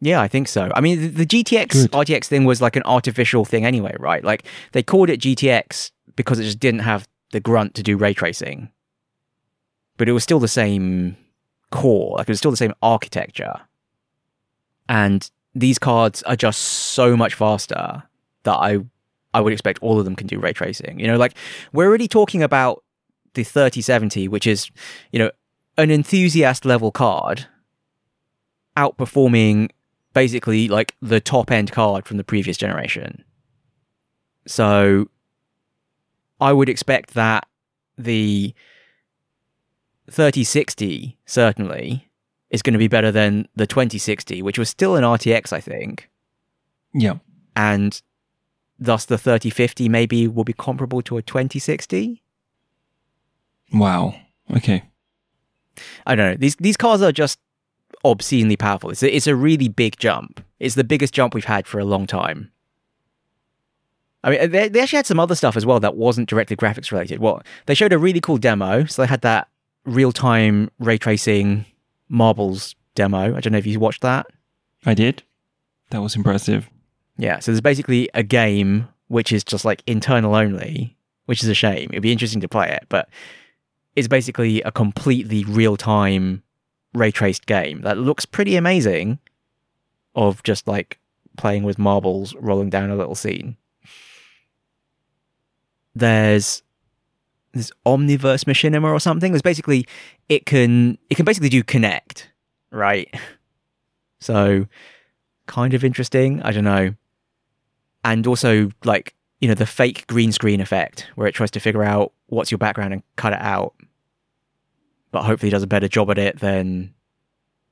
[0.00, 0.70] Yeah, I think so.
[0.74, 1.92] I mean, the, the GTX Good.
[1.92, 4.24] RTX thing was like an artificial thing anyway, right?
[4.24, 8.14] Like they called it GTX because it just didn't have the grunt to do ray
[8.14, 8.70] tracing,
[9.96, 11.16] but it was still the same
[11.70, 13.60] core, like it was still the same architecture.
[14.88, 18.02] And these cards are just so much faster
[18.44, 18.78] that I
[19.32, 21.00] I would expect all of them can do ray tracing.
[21.00, 21.34] You know, like
[21.72, 22.84] we're already talking about
[23.34, 24.70] the 3070, which is,
[25.12, 25.30] you know,
[25.76, 27.46] an enthusiast level card
[28.76, 29.70] outperforming
[30.12, 33.24] basically like the top end card from the previous generation.
[34.46, 35.08] So
[36.40, 37.46] I would expect that
[37.96, 38.54] the
[40.10, 42.08] 3060 certainly
[42.50, 46.08] is going to be better than the 2060, which was still an RTX, I think.
[46.92, 47.14] Yeah.
[47.56, 48.00] And
[48.78, 52.22] thus the 3050 maybe will be comparable to a 2060.
[53.72, 54.14] Wow.
[54.54, 54.82] Okay.
[56.06, 56.36] I don't know.
[56.36, 57.38] These these cars are just
[58.04, 58.90] obscenely powerful.
[58.90, 60.44] It's a, it's a really big jump.
[60.60, 62.50] It's the biggest jump we've had for a long time.
[64.22, 66.90] I mean, they, they actually had some other stuff as well that wasn't directly graphics
[66.90, 67.18] related.
[67.20, 68.84] Well, they showed a really cool demo.
[68.86, 69.48] So they had that
[69.84, 71.66] real time ray tracing
[72.08, 73.36] marbles demo.
[73.36, 74.26] I don't know if you watched that.
[74.86, 75.22] I did.
[75.90, 76.70] That was impressive.
[77.18, 77.38] Yeah.
[77.40, 80.96] So there's basically a game which is just like internal only,
[81.26, 81.90] which is a shame.
[81.90, 83.08] It'd be interesting to play it, but
[83.96, 86.42] it's basically a completely real time
[86.94, 89.18] ray traced game that looks pretty amazing
[90.14, 90.98] of just like
[91.36, 93.56] playing with marbles rolling down a little scene.
[95.94, 96.62] There's
[97.52, 99.32] this omniverse machinima or something.
[99.32, 99.86] There's basically
[100.28, 102.24] it can it can basically do Kinect,
[102.70, 103.12] right?
[104.20, 104.66] So
[105.46, 106.40] kind of interesting.
[106.40, 106.94] I don't know.
[108.04, 111.84] And also like, you know, the fake green screen effect where it tries to figure
[111.84, 113.74] out what's your background and cut it out.
[115.14, 116.92] But hopefully does a better job at it than,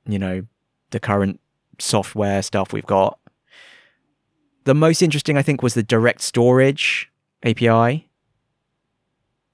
[0.07, 0.45] you know,
[0.91, 1.41] the current
[1.77, 3.19] software stuff we've got.
[4.63, 7.11] The most interesting, I think, was the direct storage
[7.43, 8.07] API.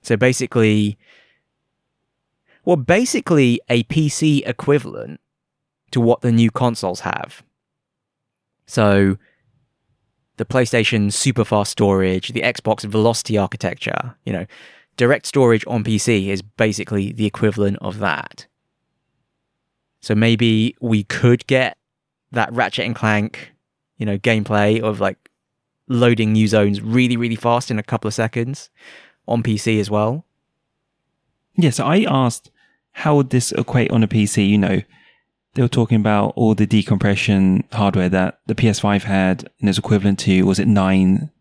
[0.04, 1.00] So basically,
[2.64, 5.20] well, basically a PC equivalent
[5.90, 7.42] to what the new consoles have.
[8.68, 9.18] So
[10.38, 14.46] the PlayStation super fast storage, the Xbox Velocity architecture, you know,
[15.00, 18.48] direct storage on PC is basically the equivalent of that.
[20.02, 21.78] So maybe we could get
[22.34, 23.54] that Ratchet and Clank,
[23.98, 25.30] you know, gameplay of like
[25.88, 28.70] loading new zones really, really fast in a couple of seconds
[29.26, 30.26] on PC as well.
[31.56, 32.52] Yeah, so I asked
[32.92, 34.50] how would this equate on a PC?
[34.50, 34.82] You know,
[35.54, 40.20] they were talking about all the decompression hardware that the PS5 had and is equivalent
[40.20, 41.32] to, was it nine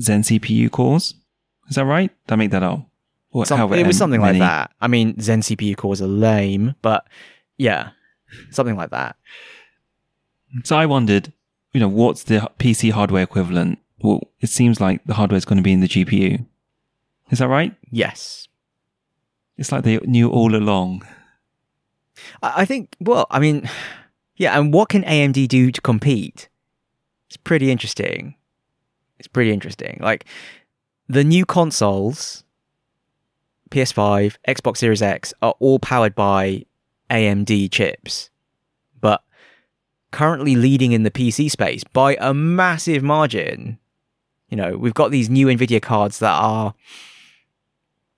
[0.00, 1.14] Zen CPU cores?
[1.68, 2.10] Is that right?
[2.26, 2.88] Did I make that up?
[3.32, 4.70] Or Some- it was something many- like that.
[4.80, 7.06] I mean, Zen CPU cores are lame, but
[7.58, 7.90] yeah,
[8.50, 9.16] something like that.
[10.64, 11.32] So I wondered,
[11.72, 13.78] you know, what's the PC hardware equivalent?
[14.00, 16.46] Well, it seems like the hardware is going to be in the GPU.
[17.30, 17.74] Is that right?
[17.90, 18.48] Yes.
[19.58, 21.06] It's like they knew all along.
[22.42, 23.68] I think, well, I mean,
[24.36, 26.48] yeah, and what can AMD do to compete?
[27.28, 28.36] It's pretty interesting.
[29.18, 29.98] It's pretty interesting.
[30.02, 30.24] Like,
[31.08, 32.44] the new consoles,
[33.70, 36.64] PS5, Xbox Series X, are all powered by
[37.10, 38.30] AMD chips,
[39.00, 39.22] but
[40.10, 43.78] currently leading in the PC space by a massive margin.
[44.48, 46.74] You know, we've got these new NVIDIA cards that are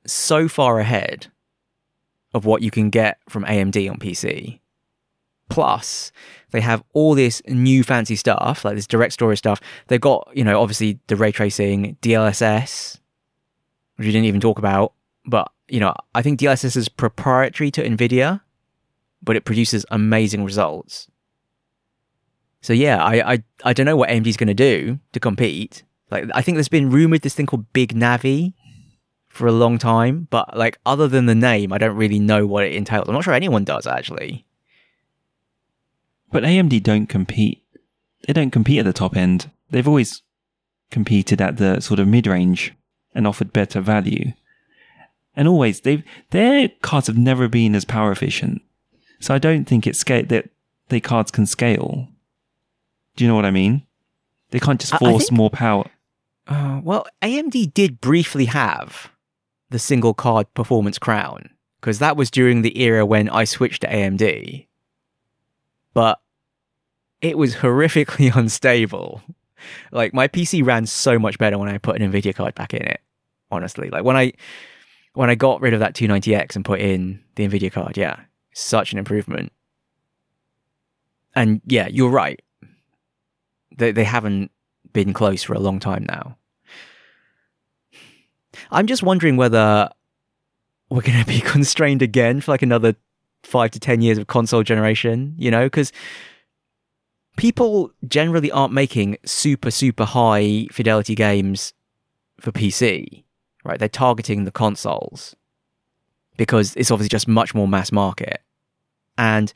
[0.07, 1.29] so far ahead
[2.35, 4.61] of what you can get from AMD on PC.
[5.49, 6.13] Plus,
[6.51, 9.61] they have all this new fancy stuff, like this direct storage stuff.
[9.89, 12.99] They've got, you know, obviously the ray tracing, DLSS,
[13.97, 14.93] which we didn't even talk about.
[15.25, 18.41] But, you know, I think DLSS is proprietary to NVIDIA,
[19.23, 21.09] but it produces amazing results.
[22.61, 25.85] So yeah, I I, I don't know what AMD's going to do to compete.
[26.11, 28.55] Like I think there's been rumored this thing called Big Navi
[29.29, 32.65] for a long time, but like other than the name, I don't really know what
[32.65, 33.09] it entails.
[33.09, 34.45] I'm not sure anyone does actually.
[36.31, 37.63] But AMD don't compete.
[38.27, 39.51] They don't compete at the top end.
[39.71, 40.23] They've always
[40.91, 42.75] competed at the sort of mid range
[43.15, 44.33] and offered better value.
[45.37, 48.63] And always they've their cards have never been as power efficient.
[49.21, 50.51] So I don't think it's scale that
[50.89, 52.09] their cards can scale.
[53.17, 53.83] Do you know what I mean?
[54.51, 55.91] They can't just force think- more power.
[56.47, 59.11] Uh, well, AMD did briefly have
[59.69, 61.51] the single card performance crown
[61.81, 64.67] because that was during the era when I switched to AMD.
[65.99, 66.21] But
[67.21, 69.21] it was horrifically unstable.
[69.91, 72.83] Like my PC ran so much better when I put an Nvidia card back in
[72.83, 73.01] it.
[73.51, 74.33] Honestly, like when I
[75.15, 78.21] when I got rid of that 290X and put in the Nvidia card, yeah,
[78.55, 79.53] such an improvement.
[81.35, 82.41] And yeah, you're right.
[83.77, 84.53] They they haven't
[84.93, 86.37] been close for a long time now.
[88.71, 89.91] I'm just wondering whether
[90.91, 92.95] we're going to be constrained again for like another
[93.49, 95.91] five to 10 years of console generation, you know, because
[97.37, 101.73] people generally aren't making super, super high fidelity games
[102.41, 103.25] for PC,
[103.65, 103.79] right?
[103.79, 105.35] They're targeting the consoles
[106.37, 108.43] because it's obviously just much more mass market.
[109.17, 109.53] And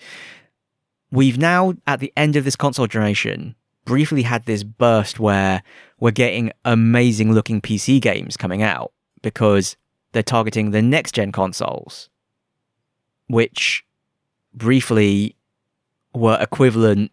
[1.11, 5.63] we've now, at the end of this console generation, briefly had this burst where
[6.01, 9.77] we're getting amazing looking PC games coming out because
[10.13, 12.09] they're targeting the next gen consoles,
[13.33, 13.83] which
[14.53, 15.35] briefly
[16.15, 17.11] were equivalent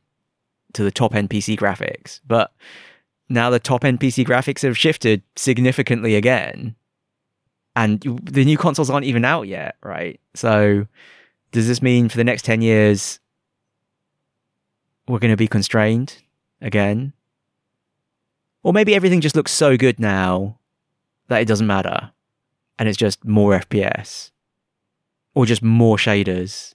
[0.73, 2.19] to the top end PC graphics.
[2.27, 2.51] But
[3.29, 6.75] now the top end PC graphics have shifted significantly again.
[7.73, 10.19] And the new consoles aren't even out yet, right?
[10.35, 10.87] So,
[11.53, 13.21] does this mean for the next 10 years,
[15.07, 16.17] we're going to be constrained
[16.61, 17.13] again?
[18.61, 20.57] Or maybe everything just looks so good now
[21.29, 22.11] that it doesn't matter
[22.77, 24.31] and it's just more FPS
[25.33, 26.73] or just more shaders.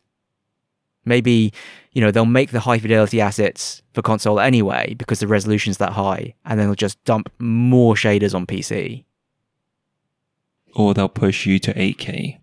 [1.04, 1.52] Maybe,
[1.92, 5.92] you know, they'll make the high fidelity assets for console anyway because the resolution's that
[5.92, 9.04] high and then they'll just dump more shaders on PC.
[10.74, 12.38] Or they'll push you to 8K.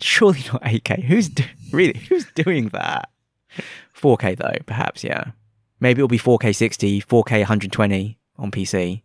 [0.00, 1.04] Surely not 8K.
[1.04, 3.10] Who's do- really who's doing that?
[3.94, 5.32] 4K though, perhaps, yeah.
[5.80, 9.02] Maybe it'll be 4K 60, 4K 120 on PC.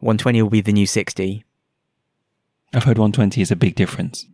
[0.00, 1.44] 120 will be the new 60.
[2.74, 4.26] I've heard 120 is a big difference.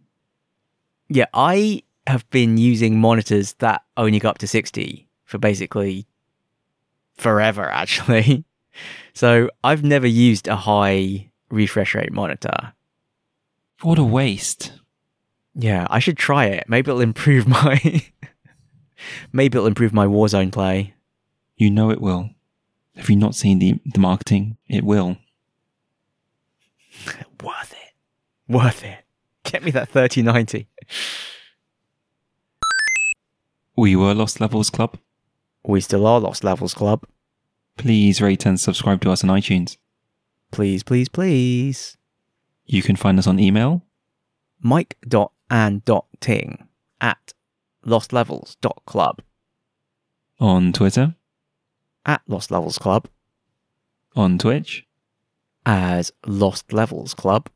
[1.15, 6.07] Yeah, I have been using monitors that only go up to 60 for basically
[7.17, 8.45] forever, actually.
[9.13, 12.73] So I've never used a high refresh rate monitor.
[13.83, 14.73] What a waste.
[15.55, 16.65] Yeah, I should try it.
[16.67, 18.03] Maybe it'll improve my.
[19.31, 20.95] Maybe it'll improve my Warzone play.
[21.59, 22.31] You know it will.
[22.97, 24.57] Have you not seen the, the marketing?
[24.67, 25.19] It will.
[27.45, 27.93] Worth it.
[28.49, 29.05] Worth it.
[29.45, 30.69] Get me that 3090.
[33.77, 34.99] We were Lost Levels Club.
[35.65, 37.05] We still are Lost Levels Club.
[37.79, 39.77] Please rate and subscribe to us on iTunes.
[40.51, 41.97] Please, please, please.
[42.67, 43.83] You can find us on email.
[44.61, 44.99] Mike.and.ting
[47.01, 47.33] at
[47.85, 49.23] lostlevels.club.
[50.39, 51.15] On Twitter.
[52.05, 53.09] At Lost Levels Club.
[54.15, 54.87] On Twitch.
[55.65, 57.49] As Lost Levels Club.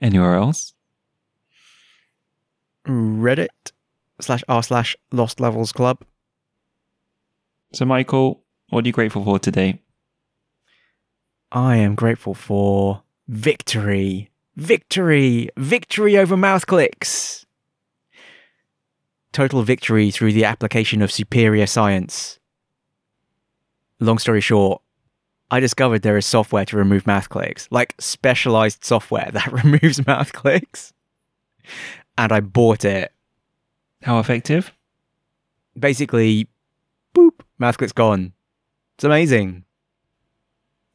[0.00, 0.74] Anywhere else?
[2.86, 3.72] Reddit
[4.20, 6.04] slash r slash Lost Levels Club.
[7.72, 9.80] So, Michael, what are you grateful for today?
[11.50, 14.30] I am grateful for victory.
[14.56, 15.48] Victory!
[15.56, 17.46] Victory over mouth clicks!
[19.32, 22.38] Total victory through the application of superior science.
[24.00, 24.82] Long story short,
[25.50, 30.32] I discovered there is software to remove mouth clicks, like specialized software that removes mouth
[30.32, 30.92] clicks.
[32.22, 33.12] And I bought it.
[34.02, 34.72] How effective?
[35.76, 36.46] Basically,
[37.16, 38.32] boop, mouth clicks gone.
[38.94, 39.64] It's amazing.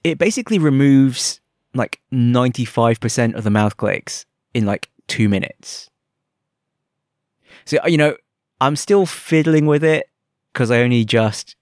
[0.05, 1.41] It basically removes
[1.73, 5.89] like 95% of the mouth clicks in like two minutes.
[7.65, 8.15] So, uh, you know,
[8.61, 10.09] I'm still fiddling with it
[10.53, 11.57] because I only just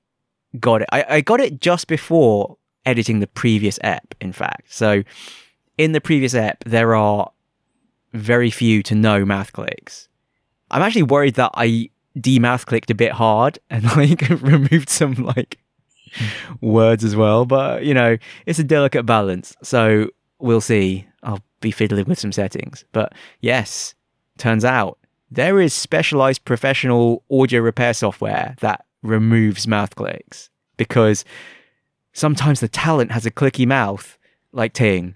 [0.60, 0.90] got it.
[0.92, 4.72] I, I got it just before editing the previous ep, in fact.
[4.72, 5.02] So,
[5.80, 7.32] in the previous ep, there are
[8.16, 10.08] very few to no mouth clicks.
[10.72, 15.60] I'm actually worried that I demouth clicked a bit hard and like removed some like
[16.62, 17.46] words as well.
[17.46, 19.56] But you know, it's a delicate balance.
[19.64, 20.10] So
[20.40, 21.08] we'll see.
[21.24, 22.86] I'll be fiddling with some settings.
[22.92, 23.96] But yes,
[24.38, 24.98] turns out
[25.32, 31.26] there is specialized professional audio repair software that removes mouth clicks because
[32.14, 34.18] sometimes the talent has a clicky mouth,
[34.52, 35.16] like Ting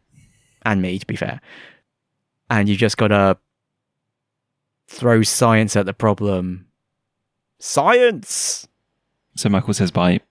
[0.64, 1.40] and me, to be fair.
[2.50, 3.38] And you just gotta
[4.88, 6.68] throw science at the problem.
[7.60, 8.68] Science!
[9.36, 10.22] So, Michael says bye.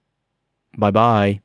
[0.77, 1.41] Bye bye.